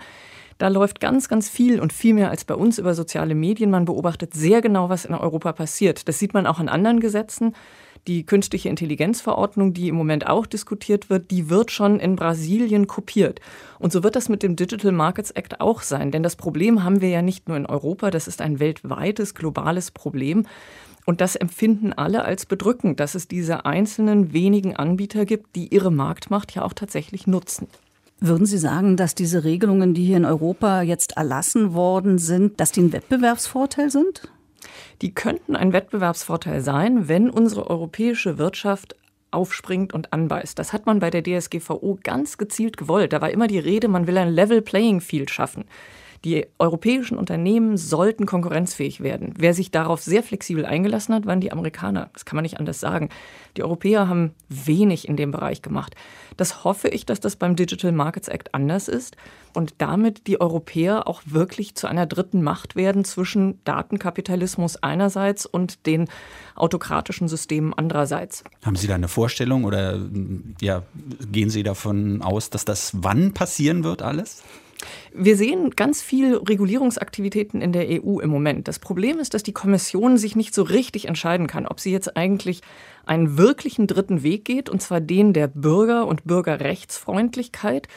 da 0.59 0.69
läuft 0.69 1.01
ganz, 1.01 1.29
ganz 1.29 1.49
viel 1.49 1.81
und 1.81 1.93
viel 1.93 2.15
mehr 2.15 2.31
als 2.31 2.45
bei 2.45 2.55
uns 2.55 2.79
über 2.79 2.95
soziale 2.95 3.35
Medien. 3.35 3.71
Man 3.71 3.85
beobachtet 3.85 4.35
sehr 4.35 4.61
genau, 4.61 4.89
was 4.89 5.05
in 5.05 5.15
Europa 5.15 5.53
passiert. 5.53 6.09
Das 6.09 6.19
sieht 6.19 6.35
man 6.35 6.47
auch 6.47 6.59
in 6.59 6.69
anderen 6.69 6.99
Gesetzen. 6.99 7.55
Die 8.09 8.25
künstliche 8.25 8.71
Intelligenzverordnung, 8.71 9.75
die 9.75 9.89
im 9.89 9.95
Moment 9.95 10.27
auch 10.27 10.47
diskutiert 10.47 11.11
wird, 11.11 11.31
die 11.31 11.51
wird 11.51 11.71
schon 11.71 12.01
in 12.01 12.17
Brasilien 12.17 12.87
kopiert. 12.87 13.43
Und 13.79 13.93
so 13.93 14.03
wird 14.03 14.17
das 14.17 14.31
mit 14.31 14.43
dem 14.43 14.57
Digital 14.57 14.93
Markets 14.93 15.31
Act 15.31 15.61
auch 15.61 15.83
sein. 15.83 16.11
Denn 16.11 16.23
das 16.23 16.35
Problem 16.35 16.83
haben 16.85 17.03
wir 17.03 17.11
ja 17.11 17.21
nicht 17.21 17.49
nur 17.49 17.59
in 17.59 17.67
Europa, 17.67 18.11
das 18.11 18.27
ist 18.27 18.41
ein 18.41 18.61
weltweites, 18.61 19.35
globales 19.35 19.91
Problem. 19.91 20.47
Und 21.05 21.21
das 21.21 21.37
empfinden 21.37 21.93
alle 21.93 22.25
als 22.25 22.47
bedrückend, 22.47 22.99
dass 22.99 23.15
es 23.15 23.29
diese 23.29 23.67
einzelnen 23.67 24.33
wenigen 24.33 24.75
Anbieter 24.75 25.27
gibt, 25.27 25.55
die 25.55 25.69
ihre 25.69 25.93
Marktmacht 25.93 26.55
ja 26.55 26.63
auch 26.63 26.73
tatsächlich 26.73 27.27
nutzen. 27.27 27.69
Würden 28.21 28.47
Sie 28.47 28.59
sagen, 28.59 28.97
dass 28.97 29.15
diese 29.15 29.45
Regelungen, 29.45 29.93
die 29.93 30.07
hier 30.07 30.17
in 30.17 30.25
Europa 30.25 30.81
jetzt 30.81 31.19
erlassen 31.19 31.75
worden 31.75 32.17
sind, 32.17 32.59
dass 32.59 32.73
die 32.73 32.81
ein 32.81 32.93
Wettbewerbsvorteil 32.95 33.91
sind? 33.91 34.31
Die 35.03 35.15
könnten 35.15 35.55
ein 35.55 35.73
Wettbewerbsvorteil 35.73 36.61
sein, 36.61 37.09
wenn 37.09 37.31
unsere 37.31 37.71
europäische 37.71 38.39
Wirtschaft 38.39 38.97
aufspringt 39.31 39.93
und 39.93 40.13
anbeißt. 40.13 40.59
Das 40.59 40.73
hat 40.73 40.87
man 40.87 41.01
bei 41.01 41.11
der 41.11 41.23
DSGVO 41.23 41.99
ganz 42.03 42.39
gezielt 42.39 42.77
gewollt. 42.77 43.13
Da 43.13 43.21
war 43.21 43.31
immer 43.31 43.47
die 43.47 43.59
Rede, 43.59 43.89
man 43.89 44.07
will 44.07 44.17
ein 44.19 44.31
Level 44.31 44.63
Playing 44.63 45.01
Field 45.01 45.31
schaffen. 45.31 45.65
Die 46.25 46.47
europäischen 46.59 47.17
Unternehmen 47.17 47.77
sollten 47.77 48.27
konkurrenzfähig 48.27 49.01
werden. 49.01 49.35
Wer 49.39 49.55
sich 49.55 49.71
darauf 49.71 50.03
sehr 50.03 50.23
flexibel 50.23 50.67
eingelassen 50.67 51.15
hat, 51.15 51.27
waren 51.27 51.41
die 51.41 51.53
Amerikaner. 51.53 52.11
Das 52.13 52.25
kann 52.25 52.37
man 52.37 52.43
nicht 52.43 52.59
anders 52.59 52.81
sagen. 52.81 53.09
Die 53.57 53.63
Europäer 53.63 54.09
haben 54.09 54.33
wenig 54.49 55.09
in 55.09 55.17
dem 55.17 55.31
Bereich 55.31 55.63
gemacht. 55.63 55.95
Das 56.37 56.65
hoffe 56.65 56.89
ich, 56.89 57.07
dass 57.07 57.21
das 57.21 57.37
beim 57.37 57.57
Digital 57.57 57.93
Markets 57.93 58.29
Act 58.29 58.55
anders 58.55 58.89
ist 58.89 59.17
und 59.55 59.75
damit 59.79 60.27
die 60.27 60.41
Europäer 60.41 61.07
auch 61.07 61.23
wirklich 61.25 61.75
zu 61.75 61.87
einer 61.87 62.07
dritten 62.07 62.43
Macht 62.43 62.77
werden 62.77 63.05
zwischen 63.05 63.63
Datenkapitalismus 63.65 64.77
einerseits 64.83 65.47
und 65.47 65.87
den 65.87 66.09
autokratischen 66.55 67.29
Systemen 67.29 67.75
andererseits. 67.75 68.45
Haben 68.65 68.77
Sie 68.77 68.87
da 68.87 68.95
eine 68.95 69.09
Vorstellung 69.09 69.65
oder 69.65 70.01
ja, 70.61 70.83
gehen 71.31 71.51
Sie 71.51 71.63
davon 71.63 72.23
aus, 72.23 72.51
dass 72.51 72.65
das 72.65 72.93
wann 72.95 73.35
passieren 73.35 73.85
wird 73.85 74.03
alles? 74.03 74.43
Wir 75.13 75.37
sehen 75.37 75.71
ganz 75.71 76.03
viel 76.03 76.37
Regulierungsaktivitäten 76.37 77.61
in 77.61 77.73
der 77.73 77.87
EU 77.89 78.21
im 78.21 78.31
Moment. 78.31 78.69
Das 78.69 78.79
Problem 78.79 79.19
ist, 79.19 79.35
dass 79.35 79.43
die 79.43 79.53
Kommission 79.53 80.17
sich 80.17 80.37
nicht 80.37 80.55
so 80.55 80.63
richtig 80.63 81.09
entscheiden 81.09 81.47
kann, 81.47 81.67
ob 81.67 81.81
sie 81.81 81.93
jetzt 81.93 82.17
eigentlich 82.17 82.61
einen 83.07 83.39
wirklichen 83.39 83.87
dritten 83.87 84.23
Weg 84.23 84.45
geht, 84.45 84.69
und 84.69 84.83
zwar 84.83 85.01
den 85.01 85.33
der 85.33 85.49
Bürger- 85.49 86.07
und 86.07 86.25
Bürgerrechtsfreundlichkeit. 86.25 87.89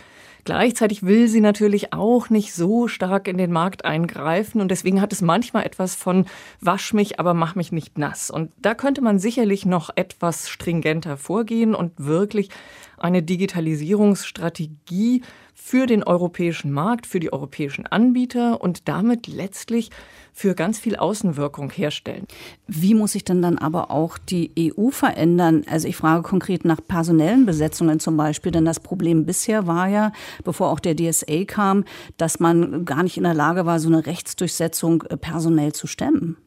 Gleichzeitig 0.43 1.03
will 1.03 1.27
sie 1.27 1.41
natürlich 1.41 1.93
auch 1.93 2.31
nicht 2.31 2.53
so 2.53 2.87
stark 2.87 3.27
in 3.27 3.37
den 3.37 3.51
Markt 3.51 3.85
eingreifen 3.85 4.59
und 4.59 4.71
deswegen 4.71 4.99
hat 4.99 5.13
es 5.13 5.21
manchmal 5.21 5.65
etwas 5.65 5.93
von 5.93 6.25
wasch 6.59 6.93
mich, 6.93 7.19
aber 7.19 7.35
mach 7.35 7.53
mich 7.53 7.71
nicht 7.71 7.99
nass. 7.99 8.31
Und 8.31 8.51
da 8.57 8.73
könnte 8.73 9.01
man 9.01 9.19
sicherlich 9.19 9.67
noch 9.67 9.91
etwas 9.95 10.49
stringenter 10.49 11.17
vorgehen 11.17 11.75
und 11.75 11.91
wirklich 11.97 12.49
eine 12.97 13.21
Digitalisierungsstrategie 13.21 15.21
für 15.53 15.85
den 15.85 16.03
europäischen 16.03 16.71
Markt, 16.71 17.07
für 17.07 17.19
die 17.19 17.31
europäischen 17.31 17.85
Anbieter 17.85 18.61
und 18.61 18.87
damit 18.87 19.27
letztlich 19.27 19.89
für 20.33 20.55
ganz 20.55 20.79
viel 20.79 20.95
Außenwirkung 20.95 21.69
herstellen. 21.71 22.25
Wie 22.67 22.93
muss 22.93 23.13
sich 23.13 23.23
denn 23.23 23.41
dann 23.41 23.57
aber 23.57 23.91
auch 23.91 24.17
die 24.17 24.51
EU 24.57 24.89
verändern? 24.89 25.63
Also 25.69 25.87
ich 25.87 25.97
frage 25.97 26.23
konkret 26.23 26.65
nach 26.65 26.79
personellen 26.85 27.45
Besetzungen 27.45 27.99
zum 27.99 28.17
Beispiel, 28.17 28.51
denn 28.51 28.65
das 28.65 28.79
Problem 28.79 29.25
bisher 29.25 29.67
war 29.67 29.87
ja, 29.87 30.11
bevor 30.43 30.69
auch 30.69 30.79
der 30.79 30.95
DSA 30.95 31.43
kam, 31.45 31.85
dass 32.17 32.39
man 32.39 32.85
gar 32.85 33.03
nicht 33.03 33.17
in 33.17 33.23
der 33.23 33.33
Lage 33.33 33.65
war, 33.65 33.79
so 33.79 33.89
eine 33.89 34.05
Rechtsdurchsetzung 34.05 35.03
äh, 35.03 35.17
personell 35.17 35.73
zu 35.73 35.87
stemmen. 35.87 36.37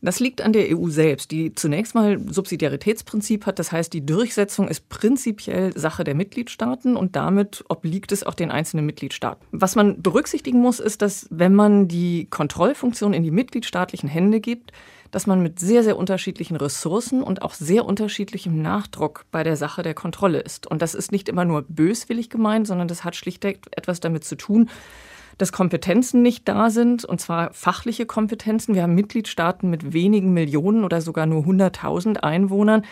Das 0.00 0.20
liegt 0.20 0.42
an 0.42 0.52
der 0.52 0.76
EU 0.76 0.88
selbst, 0.88 1.30
die 1.30 1.54
zunächst 1.54 1.94
mal 1.94 2.20
Subsidiaritätsprinzip 2.30 3.46
hat. 3.46 3.58
Das 3.58 3.72
heißt, 3.72 3.92
die 3.92 4.04
Durchsetzung 4.04 4.68
ist 4.68 4.88
prinzipiell 4.88 5.76
Sache 5.76 6.04
der 6.04 6.14
Mitgliedstaaten 6.14 6.96
und 6.96 7.16
damit 7.16 7.64
obliegt 7.68 8.12
es 8.12 8.24
auch 8.24 8.34
den 8.34 8.50
einzelnen 8.50 8.86
Mitgliedstaaten. 8.86 9.44
Was 9.52 9.76
man 9.76 10.02
berücksichtigen 10.02 10.60
muss, 10.60 10.80
ist, 10.80 11.02
dass 11.02 11.26
wenn 11.30 11.54
man 11.54 11.88
die 11.88 12.26
Kontrollfunktion 12.30 13.14
in 13.14 13.22
die 13.22 13.30
mitgliedstaatlichen 13.30 14.08
Hände 14.08 14.40
gibt, 14.40 14.72
dass 15.10 15.26
man 15.26 15.42
mit 15.42 15.58
sehr, 15.58 15.82
sehr 15.82 15.96
unterschiedlichen 15.96 16.56
Ressourcen 16.56 17.22
und 17.22 17.42
auch 17.42 17.54
sehr 17.54 17.84
unterschiedlichem 17.84 18.60
Nachdruck 18.60 19.24
bei 19.30 19.42
der 19.42 19.56
Sache 19.56 19.82
der 19.82 19.94
Kontrolle 19.94 20.40
ist. 20.40 20.66
Und 20.66 20.82
das 20.82 20.94
ist 20.94 21.12
nicht 21.12 21.28
immer 21.28 21.44
nur 21.44 21.62
böswillig 21.62 22.30
gemeint, 22.30 22.66
sondern 22.66 22.88
das 22.88 23.04
hat 23.04 23.16
schlichtweg 23.16 23.60
etwas 23.70 24.00
damit 24.00 24.24
zu 24.24 24.36
tun, 24.36 24.68
dass 25.38 25.52
Kompetenzen 25.52 26.20
nicht 26.20 26.48
da 26.48 26.68
sind, 26.68 27.04
und 27.04 27.20
zwar 27.20 27.52
fachliche 27.52 28.06
Kompetenzen. 28.06 28.74
Wir 28.74 28.82
haben 28.82 28.94
Mitgliedstaaten 28.94 29.70
mit 29.70 29.92
wenigen 29.92 30.32
Millionen 30.32 30.84
oder 30.84 31.00
sogar 31.00 31.26
nur 31.26 31.44
100.000 31.44 32.18
Einwohnern. 32.18 32.84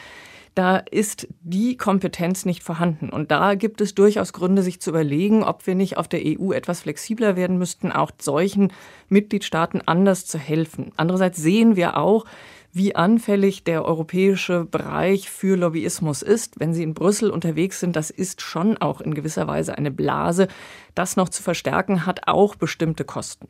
Da 0.54 0.78
ist 0.78 1.28
die 1.42 1.76
Kompetenz 1.76 2.46
nicht 2.46 2.62
vorhanden. 2.62 3.10
Und 3.10 3.30
da 3.30 3.56
gibt 3.56 3.82
es 3.82 3.94
durchaus 3.94 4.32
Gründe, 4.32 4.62
sich 4.62 4.80
zu 4.80 4.88
überlegen, 4.88 5.44
ob 5.44 5.66
wir 5.66 5.74
nicht 5.74 5.98
auf 5.98 6.08
der 6.08 6.22
EU 6.24 6.52
etwas 6.52 6.80
flexibler 6.80 7.36
werden 7.36 7.58
müssten, 7.58 7.92
auch 7.92 8.10
solchen 8.18 8.72
Mitgliedstaaten 9.10 9.82
anders 9.84 10.24
zu 10.24 10.38
helfen. 10.38 10.92
Andererseits 10.96 11.36
sehen 11.36 11.76
wir 11.76 11.98
auch, 11.98 12.24
wie 12.76 12.94
anfällig 12.94 13.64
der 13.64 13.86
europäische 13.86 14.66
Bereich 14.66 15.30
für 15.30 15.56
Lobbyismus 15.56 16.20
ist. 16.20 16.60
Wenn 16.60 16.74
Sie 16.74 16.82
in 16.82 16.92
Brüssel 16.92 17.30
unterwegs 17.30 17.80
sind, 17.80 17.96
das 17.96 18.10
ist 18.10 18.42
schon 18.42 18.76
auch 18.76 19.00
in 19.00 19.14
gewisser 19.14 19.46
Weise 19.46 19.78
eine 19.78 19.90
Blase. 19.90 20.46
Das 20.94 21.16
noch 21.16 21.30
zu 21.30 21.42
verstärken 21.42 22.04
hat 22.04 22.28
auch 22.28 22.54
bestimmte 22.54 23.04
Kosten. 23.04 23.48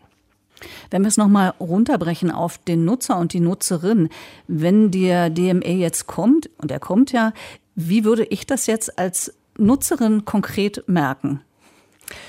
Wenn 0.92 1.02
wir 1.02 1.08
es 1.08 1.16
nochmal 1.16 1.54
runterbrechen 1.58 2.30
auf 2.30 2.58
den 2.58 2.84
Nutzer 2.84 3.18
und 3.18 3.32
die 3.32 3.40
Nutzerin, 3.40 4.10
wenn 4.46 4.92
der 4.92 5.28
DMA 5.28 5.70
jetzt 5.70 6.06
kommt, 6.06 6.48
und 6.58 6.70
er 6.70 6.78
kommt 6.78 7.10
ja, 7.10 7.32
wie 7.74 8.04
würde 8.04 8.24
ich 8.26 8.46
das 8.46 8.68
jetzt 8.68 8.96
als 8.96 9.34
Nutzerin 9.58 10.24
konkret 10.24 10.84
merken? 10.86 11.40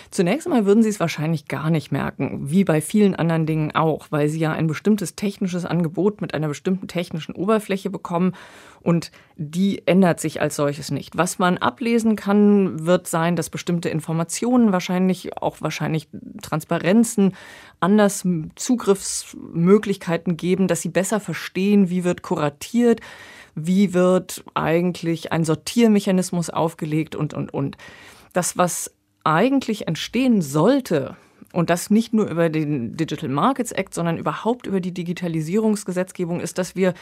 Zunächst 0.09 0.47
einmal 0.47 0.65
würden 0.65 0.83
Sie 0.83 0.89
es 0.89 0.99
wahrscheinlich 0.99 1.47
gar 1.47 1.69
nicht 1.69 1.91
merken, 1.91 2.49
wie 2.49 2.63
bei 2.63 2.81
vielen 2.81 3.15
anderen 3.15 3.45
Dingen 3.45 3.75
auch, 3.75 4.07
weil 4.09 4.29
Sie 4.29 4.39
ja 4.39 4.51
ein 4.51 4.67
bestimmtes 4.67 5.15
technisches 5.15 5.65
Angebot 5.65 6.21
mit 6.21 6.33
einer 6.33 6.47
bestimmten 6.47 6.87
technischen 6.87 7.35
Oberfläche 7.35 7.89
bekommen 7.89 8.33
und 8.81 9.11
die 9.35 9.85
ändert 9.85 10.19
sich 10.19 10.41
als 10.41 10.55
solches 10.55 10.91
nicht. 10.91 11.17
Was 11.17 11.39
man 11.39 11.57
ablesen 11.57 12.15
kann, 12.15 12.85
wird 12.85 13.07
sein, 13.07 13.35
dass 13.35 13.49
bestimmte 13.49 13.89
Informationen 13.89 14.71
wahrscheinlich, 14.71 15.37
auch 15.41 15.57
wahrscheinlich 15.61 16.07
Transparenzen, 16.41 17.33
anders 17.79 18.25
Zugriffsmöglichkeiten 18.55 20.37
geben, 20.37 20.67
dass 20.67 20.81
Sie 20.81 20.89
besser 20.89 21.19
verstehen, 21.19 21.89
wie 21.89 22.03
wird 22.03 22.21
kuratiert, 22.21 23.01
wie 23.55 23.93
wird 23.93 24.43
eigentlich 24.53 25.31
ein 25.31 25.43
Sortiermechanismus 25.43 26.49
aufgelegt 26.49 27.15
und, 27.15 27.33
und, 27.33 27.53
und. 27.53 27.77
Das, 28.33 28.57
was 28.57 28.93
eigentlich 29.27 29.87
entstehen 29.87 30.41
sollte, 30.41 31.17
und 31.53 31.69
das 31.69 31.89
nicht 31.89 32.13
nur 32.13 32.29
über 32.29 32.49
den 32.49 32.97
Digital 32.97 33.29
Markets 33.29 33.71
Act, 33.71 33.93
sondern 33.93 34.17
überhaupt 34.17 34.67
über 34.67 34.79
die 34.79 34.93
Digitalisierungsgesetzgebung, 34.93 36.39
ist, 36.39 36.57
dass 36.57 36.75
wir 36.75 36.93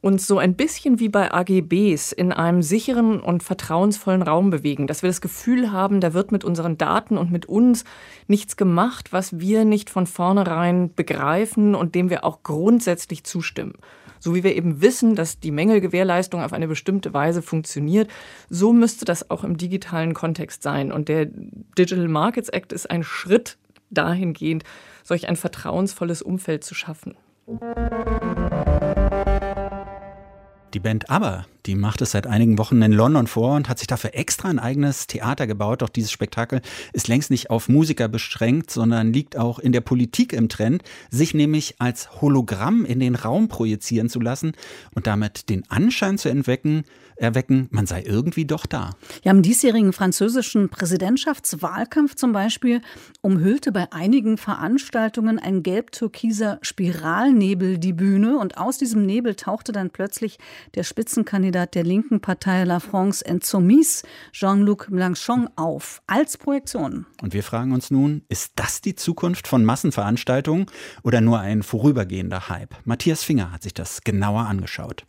uns 0.00 0.26
so 0.26 0.38
ein 0.38 0.54
bisschen 0.54 1.00
wie 1.00 1.08
bei 1.08 1.32
AGBs 1.32 2.12
in 2.12 2.30
einem 2.30 2.62
sicheren 2.62 3.20
und 3.20 3.42
vertrauensvollen 3.42 4.22
Raum 4.22 4.50
bewegen, 4.50 4.86
dass 4.86 5.02
wir 5.02 5.08
das 5.08 5.22
Gefühl 5.22 5.72
haben, 5.72 6.00
da 6.00 6.12
wird 6.12 6.30
mit 6.30 6.44
unseren 6.44 6.76
Daten 6.76 7.16
und 7.16 7.32
mit 7.32 7.46
uns 7.46 7.84
nichts 8.28 8.56
gemacht, 8.56 9.12
was 9.12 9.40
wir 9.40 9.64
nicht 9.64 9.88
von 9.90 10.06
vornherein 10.06 10.92
begreifen 10.94 11.74
und 11.74 11.94
dem 11.94 12.10
wir 12.10 12.24
auch 12.24 12.42
grundsätzlich 12.42 13.24
zustimmen. 13.24 13.74
So 14.24 14.34
wie 14.34 14.42
wir 14.42 14.56
eben 14.56 14.80
wissen, 14.80 15.16
dass 15.16 15.38
die 15.38 15.50
Mängelgewährleistung 15.50 16.40
auf 16.40 16.54
eine 16.54 16.66
bestimmte 16.66 17.12
Weise 17.12 17.42
funktioniert, 17.42 18.08
so 18.48 18.72
müsste 18.72 19.04
das 19.04 19.30
auch 19.30 19.44
im 19.44 19.58
digitalen 19.58 20.14
Kontext 20.14 20.62
sein. 20.62 20.92
Und 20.92 21.10
der 21.10 21.26
Digital 21.26 22.08
Markets 22.08 22.48
Act 22.48 22.72
ist 22.72 22.90
ein 22.90 23.02
Schritt 23.02 23.58
dahingehend, 23.90 24.64
solch 25.02 25.28
ein 25.28 25.36
vertrauensvolles 25.36 26.22
Umfeld 26.22 26.64
zu 26.64 26.74
schaffen. 26.74 27.18
Die 30.74 30.80
Band 30.80 31.08
ABBA, 31.08 31.46
die 31.66 31.76
macht 31.76 32.02
es 32.02 32.10
seit 32.10 32.26
einigen 32.26 32.58
Wochen 32.58 32.82
in 32.82 32.90
London 32.90 33.28
vor 33.28 33.54
und 33.54 33.68
hat 33.68 33.78
sich 33.78 33.86
dafür 33.86 34.10
extra 34.14 34.48
ein 34.48 34.58
eigenes 34.58 35.06
Theater 35.06 35.46
gebaut. 35.46 35.82
Doch 35.82 35.88
dieses 35.88 36.10
Spektakel 36.10 36.62
ist 36.92 37.06
längst 37.06 37.30
nicht 37.30 37.48
auf 37.48 37.68
Musiker 37.68 38.08
beschränkt, 38.08 38.72
sondern 38.72 39.12
liegt 39.12 39.36
auch 39.36 39.60
in 39.60 39.70
der 39.70 39.82
Politik 39.82 40.32
im 40.32 40.48
Trend, 40.48 40.82
sich 41.10 41.32
nämlich 41.32 41.76
als 41.78 42.20
Hologramm 42.20 42.84
in 42.84 42.98
den 42.98 43.14
Raum 43.14 43.46
projizieren 43.46 44.08
zu 44.08 44.18
lassen 44.18 44.54
und 44.96 45.06
damit 45.06 45.48
den 45.48 45.62
Anschein 45.70 46.18
zu 46.18 46.28
entwecken, 46.28 46.82
erwecken, 47.16 47.68
man 47.70 47.86
sei 47.86 48.02
irgendwie 48.02 48.44
doch 48.44 48.66
da. 48.66 48.90
Ja, 49.22 49.32
im 49.32 49.42
diesjährigen 49.42 49.92
französischen 49.92 50.68
Präsidentschaftswahlkampf 50.68 52.14
zum 52.14 52.32
Beispiel 52.32 52.80
umhüllte 53.20 53.72
bei 53.72 53.92
einigen 53.92 54.36
Veranstaltungen 54.36 55.38
ein 55.38 55.62
gelb-türkiser 55.62 56.58
Spiralnebel 56.62 57.78
die 57.78 57.92
Bühne 57.92 58.38
und 58.38 58.58
aus 58.58 58.78
diesem 58.78 59.06
Nebel 59.06 59.34
tauchte 59.34 59.72
dann 59.72 59.90
plötzlich 59.90 60.38
der 60.74 60.82
Spitzenkandidat 60.82 61.74
der 61.74 61.84
linken 61.84 62.20
Partei 62.20 62.64
La 62.64 62.80
France 62.80 63.24
Insoumise, 63.24 64.06
Jean-Luc 64.32 64.88
Mélenchon, 64.90 65.48
auf 65.56 66.02
als 66.06 66.36
Projektion. 66.36 67.06
Und 67.22 67.32
wir 67.32 67.42
fragen 67.42 67.72
uns 67.72 67.90
nun, 67.90 68.22
ist 68.28 68.52
das 68.56 68.80
die 68.80 68.94
Zukunft 68.94 69.48
von 69.48 69.64
Massenveranstaltungen 69.64 70.66
oder 71.02 71.20
nur 71.20 71.40
ein 71.40 71.62
vorübergehender 71.62 72.48
Hype? 72.48 72.74
Matthias 72.84 73.22
Finger 73.22 73.52
hat 73.52 73.62
sich 73.62 73.74
das 73.74 74.02
genauer 74.02 74.42
angeschaut. 74.42 75.04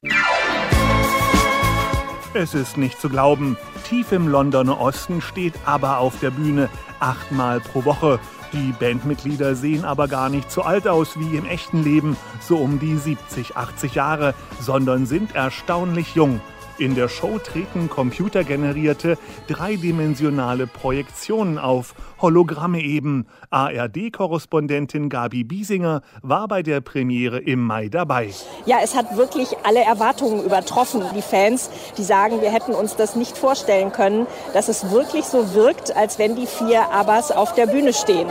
Es 2.38 2.54
ist 2.54 2.76
nicht 2.76 3.00
zu 3.00 3.08
glauben, 3.08 3.58
tief 3.88 4.12
im 4.12 4.28
Londoner 4.28 4.82
Osten 4.82 5.22
steht 5.22 5.54
ABBA 5.64 6.00
auf 6.00 6.20
der 6.20 6.32
Bühne, 6.32 6.68
achtmal 7.00 7.62
pro 7.62 7.86
Woche. 7.86 8.20
Die 8.52 8.74
Bandmitglieder 8.78 9.56
sehen 9.56 9.86
aber 9.86 10.10
gar 10.10 10.28
nicht 10.28 10.52
so 10.52 10.62
alt 10.62 10.86
aus 10.86 11.18
wie 11.18 11.38
im 11.38 11.46
echten 11.46 11.82
Leben, 11.82 12.18
so 12.42 12.58
um 12.58 12.78
die 12.78 12.98
70, 12.98 13.56
80 13.56 13.96
Jahre, 13.96 14.34
sondern 14.60 15.06
sind 15.06 15.34
erstaunlich 15.34 16.14
jung. 16.16 16.42
In 16.78 16.94
der 16.94 17.08
Show 17.08 17.40
treten 17.40 17.90
computergenerierte, 17.90 19.18
dreidimensionale 19.48 20.68
Projektionen 20.68 21.58
auf, 21.58 21.96
Hologramme 22.22 22.82
eben. 22.82 23.28
ARD-Korrespondentin 23.50 25.08
Gabi 25.08 25.46
Biesinger 25.46 26.02
war 26.22 26.50
bei 26.50 26.64
der 26.64 26.82
Premiere 26.82 27.40
im 27.40 27.62
Mai 27.62 27.88
dabei. 27.88 28.32
Ja, 28.66 28.80
es 28.84 28.94
hat 28.94 29.16
wirklich 29.16 29.56
alle 29.64 29.84
Erwartungen 29.84 30.44
übertroffen. 30.44 31.02
Die 31.16 31.22
Fans, 31.22 31.70
die 31.98 32.04
sagen, 32.04 32.42
wir 32.42 32.52
hätten 32.52 32.74
uns 32.74 32.98
das 32.98 33.16
nicht 33.16 33.38
vorstellen 33.38 33.94
können, 33.94 34.28
dass 34.54 34.68
es 34.68 34.92
wirklich 34.92 35.24
so 35.26 35.54
wirkt, 35.54 35.96
als 35.96 36.20
wenn 36.20 36.36
die 36.36 36.48
vier 36.48 36.92
Abbas 36.92 37.32
auf 37.32 37.54
der 37.54 37.68
Bühne 37.68 37.94
stehen. 37.94 38.28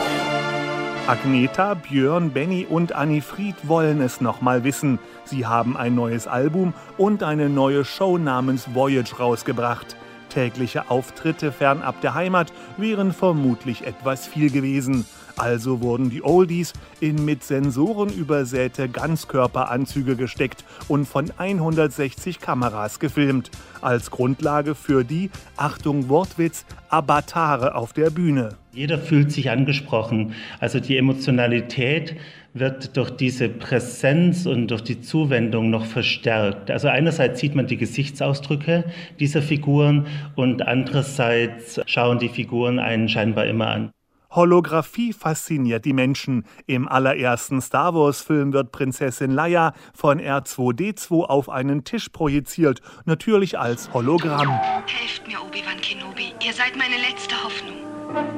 Agneta, 1.07 1.75
Björn, 1.75 2.31
Benny 2.31 2.67
und 2.67 2.95
Annie 2.95 3.21
Fried 3.21 3.69
wollen 3.69 4.01
es 4.01 4.23
noch 4.23 4.41
mal 4.41 4.65
wissen. 4.65 4.99
Sie 5.27 5.45
haben 5.45 5.77
ein 5.77 5.95
neues 5.95 6.27
Album 6.27 6.73
und 6.97 7.23
eine 7.23 7.51
neue 7.51 7.85
Show 7.85 8.17
namens 8.17 8.75
Voyage 8.75 9.19
rausgebracht. 9.19 9.97
Tägliche 10.31 10.91
Auftritte 10.91 11.53
fernab 11.53 12.01
der 12.01 12.15
Heimat 12.15 12.55
wären 12.79 13.13
vermutlich 13.13 13.87
etwas 13.87 14.27
viel 14.27 14.51
gewesen. 14.51 15.05
Also 15.37 15.81
wurden 15.81 16.11
die 16.11 16.23
Oldies 16.23 16.73
in 17.01 17.25
mit 17.25 17.43
Sensoren 17.43 18.11
übersäte 18.11 18.89
Ganzkörperanzüge 18.89 20.17
gesteckt 20.17 20.65
und 20.89 21.07
von 21.07 21.33
160 21.37 22.41
Kameras 22.41 23.01
gefilmt. 23.01 23.51
Als 23.81 24.11
Grundlage 24.11 24.75
für 24.75 25.05
die, 25.05 25.31
Achtung 25.57 26.09
Wortwitz, 26.09 26.65
Avatare 26.89 27.75
auf 27.75 27.93
der 27.93 28.11
Bühne. 28.11 28.51
Jeder 28.73 28.99
fühlt 28.99 29.33
sich 29.33 29.51
angesprochen. 29.51 30.35
Also 30.61 30.81
die 30.81 30.97
Emotionalität 30.97 32.17
wird 32.55 32.97
durch 32.97 33.11
diese 33.11 33.49
Präsenz 33.49 34.47
und 34.47 34.69
durch 34.69 34.83
die 34.83 35.01
Zuwendung 35.01 35.71
noch 35.71 35.85
verstärkt. 35.85 36.71
Also 36.71 36.89
einerseits 36.89 37.41
sieht 37.41 37.57
man 37.57 37.67
die 37.67 37.77
Gesichtsausdrücke 37.77 38.85
dieser 39.19 39.43
Figuren 39.43 40.07
und 40.37 40.63
andererseits 40.63 41.81
schauen 41.87 42.21
die 42.21 42.29
Figuren 42.29 42.79
einen 42.79 43.09
scheinbar 43.09 43.47
immer 43.47 43.69
an. 43.69 43.94
Holographie 44.35 45.13
fasziniert 45.13 45.85
die 45.85 45.93
Menschen. 45.93 46.45
Im 46.67 46.89
allerersten 46.89 47.61
Star 47.61 47.95
Wars-Film 47.95 48.53
wird 48.53 48.73
Prinzessin 48.73 49.31
Leia 49.31 49.75
von 49.95 50.21
R2D2 50.21 51.25
auf 51.25 51.49
einen 51.49 51.85
Tisch 51.85 52.09
projiziert, 52.09 52.81
natürlich 53.05 53.59
als 53.59 53.93
Hologramm. 53.93 54.49
Helft 54.87 55.27
mir, 55.29 55.41
Obi-Wan 55.41 55.81
Kenobi. 55.81 56.35
Ihr 56.45 56.53
seid 56.53 56.77
meine 56.77 56.97
letzte 56.97 57.37
Hoffnung. 57.45 57.75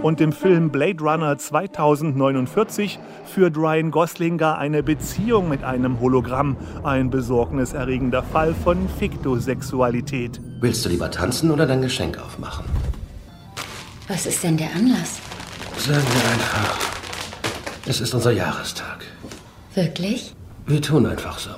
Und 0.02 0.20
im 0.20 0.32
Film 0.32 0.70
Blade 0.70 1.02
Runner 1.02 1.36
2049 1.36 2.98
führt 3.24 3.56
Ryan 3.56 3.90
Gosling 3.90 4.38
gar 4.38 4.58
eine 4.58 4.82
Beziehung 4.82 5.48
mit 5.48 5.64
einem 5.64 6.00
Hologramm. 6.00 6.56
Ein 6.82 7.10
besorgniserregender 7.10 8.22
Fall 8.22 8.54
von 8.54 8.88
Fiktosexualität. 8.98 10.40
Willst 10.60 10.84
du 10.84 10.88
lieber 10.88 11.10
tanzen 11.10 11.50
oder 11.50 11.66
dein 11.66 11.82
Geschenk 11.82 12.18
aufmachen? 12.18 12.64
Was 14.08 14.24
ist 14.26 14.44
denn 14.44 14.56
der 14.56 14.72
Anlass? 14.74 15.20
Sagen 15.78 16.06
wir 16.12 16.30
einfach, 16.32 16.78
es 17.86 18.00
ist 18.00 18.14
unser 18.14 18.32
Jahrestag. 18.32 19.04
Wirklich? 19.74 20.34
Wir 20.66 20.82
tun 20.82 21.06
einfach 21.06 21.38
so. 21.38 21.50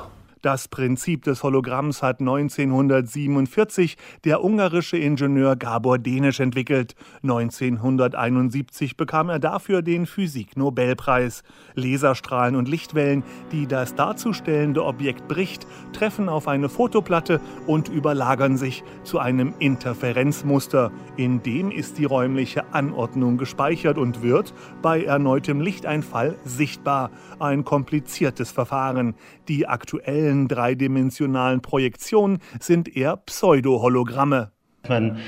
Das 0.43 0.69
Prinzip 0.69 1.25
des 1.25 1.43
Hologramms 1.43 2.03
hat 2.03 2.21
1947 2.21 3.97
der 4.25 4.45
ungarische 4.45 4.97
Ingenieur 4.97 5.57
Gabor 5.57 5.99
Denisch 5.99 6.39
entwickelt. 6.39 6.95
1971 7.23 8.97
bekam 8.97 9.31
er 9.31 9.41
dafür 9.41 9.83
den 9.83 10.07
Physik-Nobelpreis. 10.07 11.43
Laserstrahlen 11.75 12.55
und 12.55 12.69
Lichtwellen, 12.69 13.25
die 13.51 13.67
das 13.67 13.97
darzustellende 13.97 14.85
Objekt 14.85 15.27
bricht, 15.27 15.67
treffen 15.93 16.29
auf 16.29 16.47
eine 16.47 16.69
Fotoplatte 16.69 17.41
und 17.67 17.89
überlagern 17.89 18.57
sich 18.57 18.85
zu 19.03 19.19
einem 19.19 19.55
Interferenzmuster. 19.59 20.93
In 21.17 21.43
dem 21.43 21.73
ist 21.73 21.99
die 21.99 22.05
räumliche 22.05 22.73
Anordnung 22.73 23.39
gespeichert 23.39 23.99
und 23.99 24.23
wird 24.23 24.55
bei 24.83 25.03
erneutem 25.03 25.61
Lichteinfall 25.61 26.37
sichtbar. 26.45 27.11
Ein 27.41 27.65
kompliziertes 27.65 28.51
Verfahren. 28.51 29.15
Die 29.47 29.67
aktuellen 29.67 30.49
dreidimensionalen 30.49 31.63
Projektionen 31.63 32.39
sind 32.59 32.97
eher 32.97 33.17
Pseudo-Hologramme. 33.17 34.51
Man 34.89 35.19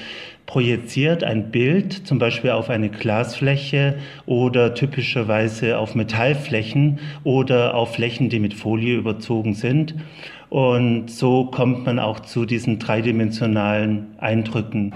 projiziert 0.46 1.22
ein 1.22 1.50
Bild 1.50 1.92
zum 2.06 2.18
Beispiel 2.18 2.50
auf 2.50 2.70
eine 2.70 2.88
Glasfläche 2.88 3.98
oder 4.26 4.74
typischerweise 4.74 5.78
auf 5.78 5.94
Metallflächen 5.94 6.98
oder 7.22 7.74
auf 7.74 7.94
Flächen, 7.94 8.28
die 8.28 8.40
mit 8.40 8.54
Folie 8.54 8.96
überzogen 8.96 9.54
sind. 9.54 9.94
Und 10.48 11.10
so 11.10 11.44
kommt 11.44 11.86
man 11.86 12.00
auch 12.00 12.20
zu 12.20 12.44
diesen 12.44 12.80
dreidimensionalen 12.80 14.18
Eindrücken. 14.18 14.92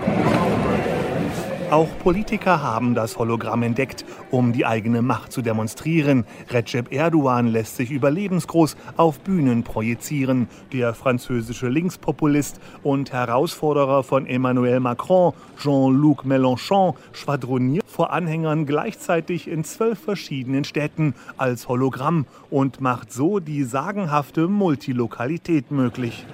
Auch 1.74 1.88
Politiker 2.04 2.62
haben 2.62 2.94
das 2.94 3.18
Hologramm 3.18 3.64
entdeckt, 3.64 4.04
um 4.30 4.52
die 4.52 4.64
eigene 4.64 5.02
Macht 5.02 5.32
zu 5.32 5.42
demonstrieren. 5.42 6.24
Recep 6.50 6.92
Erdogan 6.92 7.48
lässt 7.48 7.74
sich 7.74 7.90
überlebensgroß 7.90 8.76
auf 8.96 9.18
Bühnen 9.18 9.64
projizieren. 9.64 10.46
Der 10.72 10.94
französische 10.94 11.66
Linkspopulist 11.66 12.60
und 12.84 13.12
Herausforderer 13.12 14.04
von 14.04 14.24
Emmanuel 14.28 14.78
Macron, 14.78 15.32
Jean-Luc 15.60 16.24
Mélenchon, 16.24 16.94
schwadroniert 17.12 17.84
vor 17.88 18.12
Anhängern 18.12 18.66
gleichzeitig 18.66 19.48
in 19.48 19.64
zwölf 19.64 19.98
verschiedenen 19.98 20.62
Städten 20.62 21.14
als 21.38 21.66
Hologramm 21.66 22.26
und 22.50 22.80
macht 22.80 23.12
so 23.12 23.40
die 23.40 23.64
sagenhafte 23.64 24.46
Multilokalität 24.46 25.72
möglich. 25.72 26.24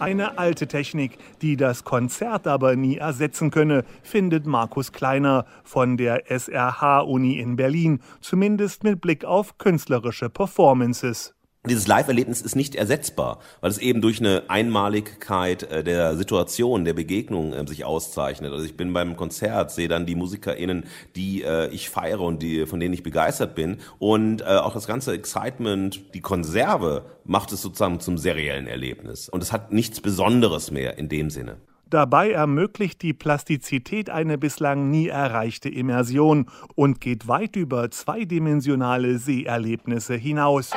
Eine 0.00 0.38
alte 0.38 0.66
Technik, 0.66 1.18
die 1.42 1.56
das 1.56 1.84
Konzert 1.84 2.46
aber 2.46 2.76
nie 2.76 2.96
ersetzen 2.96 3.50
könne, 3.50 3.84
findet 4.02 4.46
Markus 4.46 4.92
Kleiner 4.92 5.46
von 5.64 5.96
der 5.96 6.30
SRH-Uni 6.30 7.38
in 7.38 7.56
Berlin, 7.56 8.00
zumindest 8.20 8.84
mit 8.84 9.00
Blick 9.00 9.24
auf 9.24 9.58
künstlerische 9.58 10.28
Performances. 10.28 11.34
Dieses 11.64 11.86
Live-Erlebnis 11.86 12.42
ist 12.42 12.56
nicht 12.56 12.74
ersetzbar, 12.74 13.38
weil 13.60 13.70
es 13.70 13.78
eben 13.78 14.00
durch 14.00 14.18
eine 14.18 14.50
Einmaligkeit 14.50 15.62
äh, 15.62 15.84
der 15.84 16.16
Situation, 16.16 16.84
der 16.84 16.92
Begegnung 16.92 17.52
äh, 17.52 17.64
sich 17.68 17.84
auszeichnet. 17.84 18.52
Also 18.52 18.64
ich 18.64 18.76
bin 18.76 18.92
beim 18.92 19.16
Konzert, 19.16 19.70
sehe 19.70 19.86
dann 19.86 20.04
die 20.04 20.16
MusikerInnen, 20.16 20.86
die 21.14 21.44
äh, 21.44 21.68
ich 21.68 21.88
feiere 21.88 22.22
und 22.22 22.42
die, 22.42 22.66
von 22.66 22.80
denen 22.80 22.92
ich 22.92 23.04
begeistert 23.04 23.54
bin. 23.54 23.76
Und 24.00 24.40
äh, 24.40 24.46
auch 24.46 24.74
das 24.74 24.88
ganze 24.88 25.12
Excitement, 25.12 26.12
die 26.14 26.20
Konserve 26.20 27.04
macht 27.22 27.52
es 27.52 27.62
sozusagen 27.62 28.00
zum 28.00 28.18
seriellen 28.18 28.66
Erlebnis. 28.66 29.28
Und 29.28 29.40
es 29.40 29.52
hat 29.52 29.72
nichts 29.72 30.00
Besonderes 30.00 30.72
mehr 30.72 30.98
in 30.98 31.08
dem 31.08 31.30
Sinne. 31.30 31.58
Dabei 31.92 32.30
ermöglicht 32.30 33.02
die 33.02 33.12
Plastizität 33.12 34.08
eine 34.08 34.38
bislang 34.38 34.88
nie 34.88 35.08
erreichte 35.08 35.68
Immersion 35.68 36.46
und 36.74 37.02
geht 37.02 37.28
weit 37.28 37.54
über 37.54 37.90
zweidimensionale 37.90 39.18
Seherlebnisse 39.18 40.14
hinaus. 40.14 40.70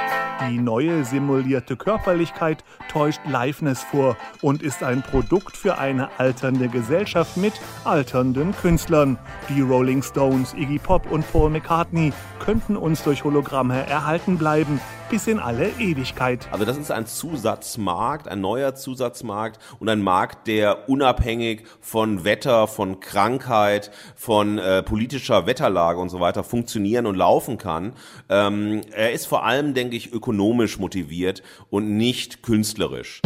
Die 0.50 0.58
neue 0.58 1.06
simulierte 1.06 1.78
Körperlichkeit 1.78 2.66
täuscht 2.92 3.22
Liveness 3.26 3.82
vor 3.82 4.18
und 4.42 4.62
ist 4.62 4.84
ein 4.84 5.04
Produkt 5.04 5.56
für 5.56 5.78
eine 5.78 6.10
alternde 6.20 6.68
Gesellschaft 6.68 7.38
mit 7.38 7.54
alternden 7.86 8.54
Künstlern. 8.54 9.18
Die 9.48 9.62
Rolling 9.62 10.04
Stones, 10.04 10.54
Iggy 10.54 10.80
Pop 10.80 11.10
und 11.10 11.26
Paul 11.32 11.50
McCartney 11.50 12.12
könnten 12.40 12.76
uns 12.76 13.02
durch 13.04 13.24
Hologramme 13.24 13.88
erhalten 13.88 14.38
bleiben, 14.38 14.82
bis 15.10 15.28
in 15.28 15.40
alle 15.40 15.70
Ewigkeit. 15.80 16.48
Also 16.52 16.66
das 16.66 16.78
ist 16.78 16.92
ein 16.92 17.06
Zusatzmarkt, 17.06 18.28
ein 18.28 18.42
neuer 18.42 18.76
Zusatzmarkt 18.76 19.60
und 19.80 19.90
ein 19.90 20.02
Markt, 20.02 20.48
der 20.48 20.90
unabhängig 20.90 21.64
von 21.82 22.24
Wetter, 22.24 22.68
von 22.68 23.00
Krankheit, 23.00 23.92
von 24.16 24.58
äh, 24.58 24.84
politischer 24.84 25.46
Wetterlage 25.46 26.00
und 26.00 26.10
so 26.10 26.20
weiter 26.20 26.44
funktionieren 26.44 27.06
und 27.06 27.16
laufen 27.16 27.58
kann. 27.58 27.94
Ähm, 28.30 28.82
er 28.92 29.12
ist 29.14 29.26
vor 29.28 29.46
allem, 29.46 29.74
denke 29.74 29.96
ich, 29.96 30.12
ökonomisch 30.12 30.80
motiviert 30.80 31.44
und 31.70 31.98
nicht 31.98 32.44
künstlerisch. 32.44 33.22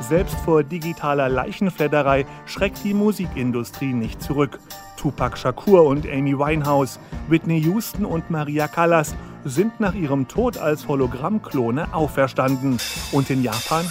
Selbst 0.00 0.36
vor 0.44 0.62
digitaler 0.62 1.28
Leichenfledderei 1.28 2.26
schreckt 2.44 2.84
die 2.84 2.94
Musikindustrie 2.94 3.92
nicht 3.92 4.22
zurück. 4.22 4.58
Tupac 4.96 5.36
Shakur 5.36 5.84
und 5.84 6.06
Amy 6.06 6.38
Winehouse, 6.38 6.98
Whitney 7.28 7.60
Houston 7.60 8.04
und 8.04 8.30
Maria 8.30 8.68
Callas 8.68 9.14
sind 9.44 9.78
nach 9.80 9.94
ihrem 9.94 10.26
Tod 10.28 10.58
als 10.58 10.88
Hologrammklone 10.88 11.94
auferstanden. 11.94 12.78
Und 13.12 13.30
in 13.30 13.42
Japan 13.42 13.84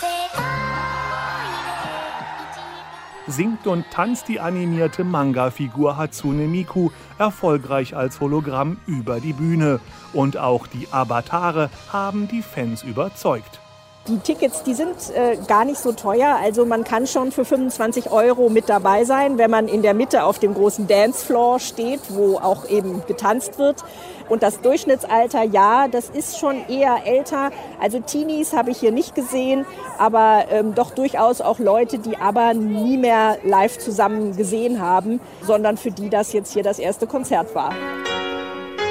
singt 3.28 3.68
und 3.68 3.86
tanzt 3.91 4.28
die 4.28 4.39
animierte 4.39 5.03
Manga-Figur 5.03 5.97
Hatsune 5.97 6.47
Miku 6.47 6.89
erfolgreich 7.18 7.95
als 7.95 8.20
Hologramm 8.20 8.78
über 8.86 9.20
die 9.20 9.34
Bühne. 9.34 9.80
Und 10.14 10.38
auch 10.38 10.68
die 10.68 10.88
Avatare 10.91 11.70
haben 11.91 12.28
die 12.28 12.41
Fans 12.41 12.84
überzeugt. 12.84 13.60
Die 14.08 14.20
Tickets, 14.20 14.62
die 14.62 14.76
sind 14.76 14.95
äh, 15.16 15.36
gar 15.47 15.66
nicht 15.66 15.80
so 15.80 15.91
teuer. 15.91 16.38
Also 16.39 16.64
man 16.64 16.84
kann 16.84 17.08
schon 17.08 17.32
für 17.32 17.43
25 17.43 18.12
Euro 18.12 18.49
mit 18.49 18.70
dabei 18.70 19.03
sein, 19.03 19.39
wenn 19.39 19.49
man 19.49 19.68
in 19.68 19.82
der 19.82 19.95
Mitte 19.95 20.26
auf 20.26 20.38
dem 20.38 20.53
großen 20.53 20.86
Dancefloor 20.86 21.60
steht, 21.60 22.01
wo 22.10 22.38
auch 22.38 22.70
eben 22.70 23.03
getanzt 23.08 23.58
wird. 23.58 23.84
Und 24.30 24.43
das 24.43 24.62
Durchschnittsalter, 24.62 25.41
ja, 25.41 25.88
das 25.88 26.10
ist 26.10 26.38
schon 26.38 26.68
eher 26.70 26.99
älter. 27.06 27.49
Also 27.82 27.99
Teenies 27.99 28.53
habe 28.53 28.70
ich 28.70 28.78
hier 28.78 28.91
nicht 28.91 29.16
gesehen, 29.16 29.66
aber 29.97 30.45
ähm, 30.51 30.76
doch 30.76 30.91
durchaus 30.91 31.41
auch 31.41 31.58
Leute, 31.58 31.97
die 31.97 32.16
aber 32.18 32.53
nie 32.53 32.97
mehr 32.97 33.39
live 33.43 33.80
zusammen 33.80 34.38
gesehen 34.38 34.82
haben, 34.82 35.20
sondern 35.41 35.78
für 35.78 35.89
die 35.89 36.12
das 36.12 36.32
jetzt 36.32 36.53
hier 36.53 36.64
das 36.64 36.78
erste 36.78 37.08
Konzert 37.08 37.56
war. 37.56 37.74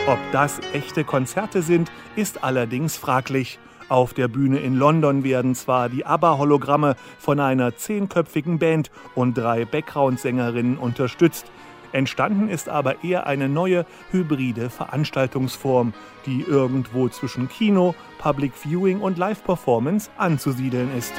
Ob 0.09 0.19
das 0.33 0.59
echte 0.73 1.05
Konzerte 1.05 1.62
sind, 1.62 1.93
ist 2.17 2.43
allerdings 2.43 2.97
fraglich. 2.97 3.61
Auf 3.95 4.12
der 4.12 4.26
Bühne 4.26 4.59
in 4.59 4.74
London 4.74 5.22
werden 5.22 5.55
zwar 5.55 5.88
die 5.88 6.05
ABBA-Hologramme 6.05 6.97
von 7.16 7.38
einer 7.38 7.76
zehnköpfigen 7.76 8.59
Band 8.59 8.90
und 9.14 9.38
drei 9.38 9.64
Background-Sängerinnen 9.64 10.78
unterstützt. 10.78 11.47
Entstanden 11.92 12.49
ist 12.49 12.68
aber 12.68 13.05
eher 13.05 13.28
eine 13.28 13.49
neue, 13.49 13.86
hybride 14.11 14.68
Veranstaltungsform, 14.68 15.95
die 16.26 16.40
irgendwo 16.40 17.09
zwischen 17.09 17.49
Kino, 17.49 17.95
Public 18.18 18.55
Viewing 18.57 19.01
und 19.01 19.16
Live-Performance 19.16 20.11
anzusiedeln 20.16 20.90
ist. 20.99 21.12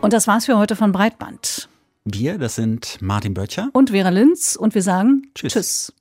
Und 0.00 0.12
das 0.12 0.26
war's 0.26 0.46
für 0.46 0.58
heute 0.58 0.74
von 0.74 0.90
Breitband. 0.90 1.68
Wir, 2.04 2.38
das 2.38 2.56
sind 2.56 2.98
Martin 3.00 3.34
Böttcher 3.34 3.70
und 3.72 3.90
Vera 3.90 4.08
Linz 4.08 4.56
und 4.56 4.74
wir 4.74 4.82
sagen 4.82 5.30
Tschüss. 5.36 5.52
Tschüss. 5.52 5.92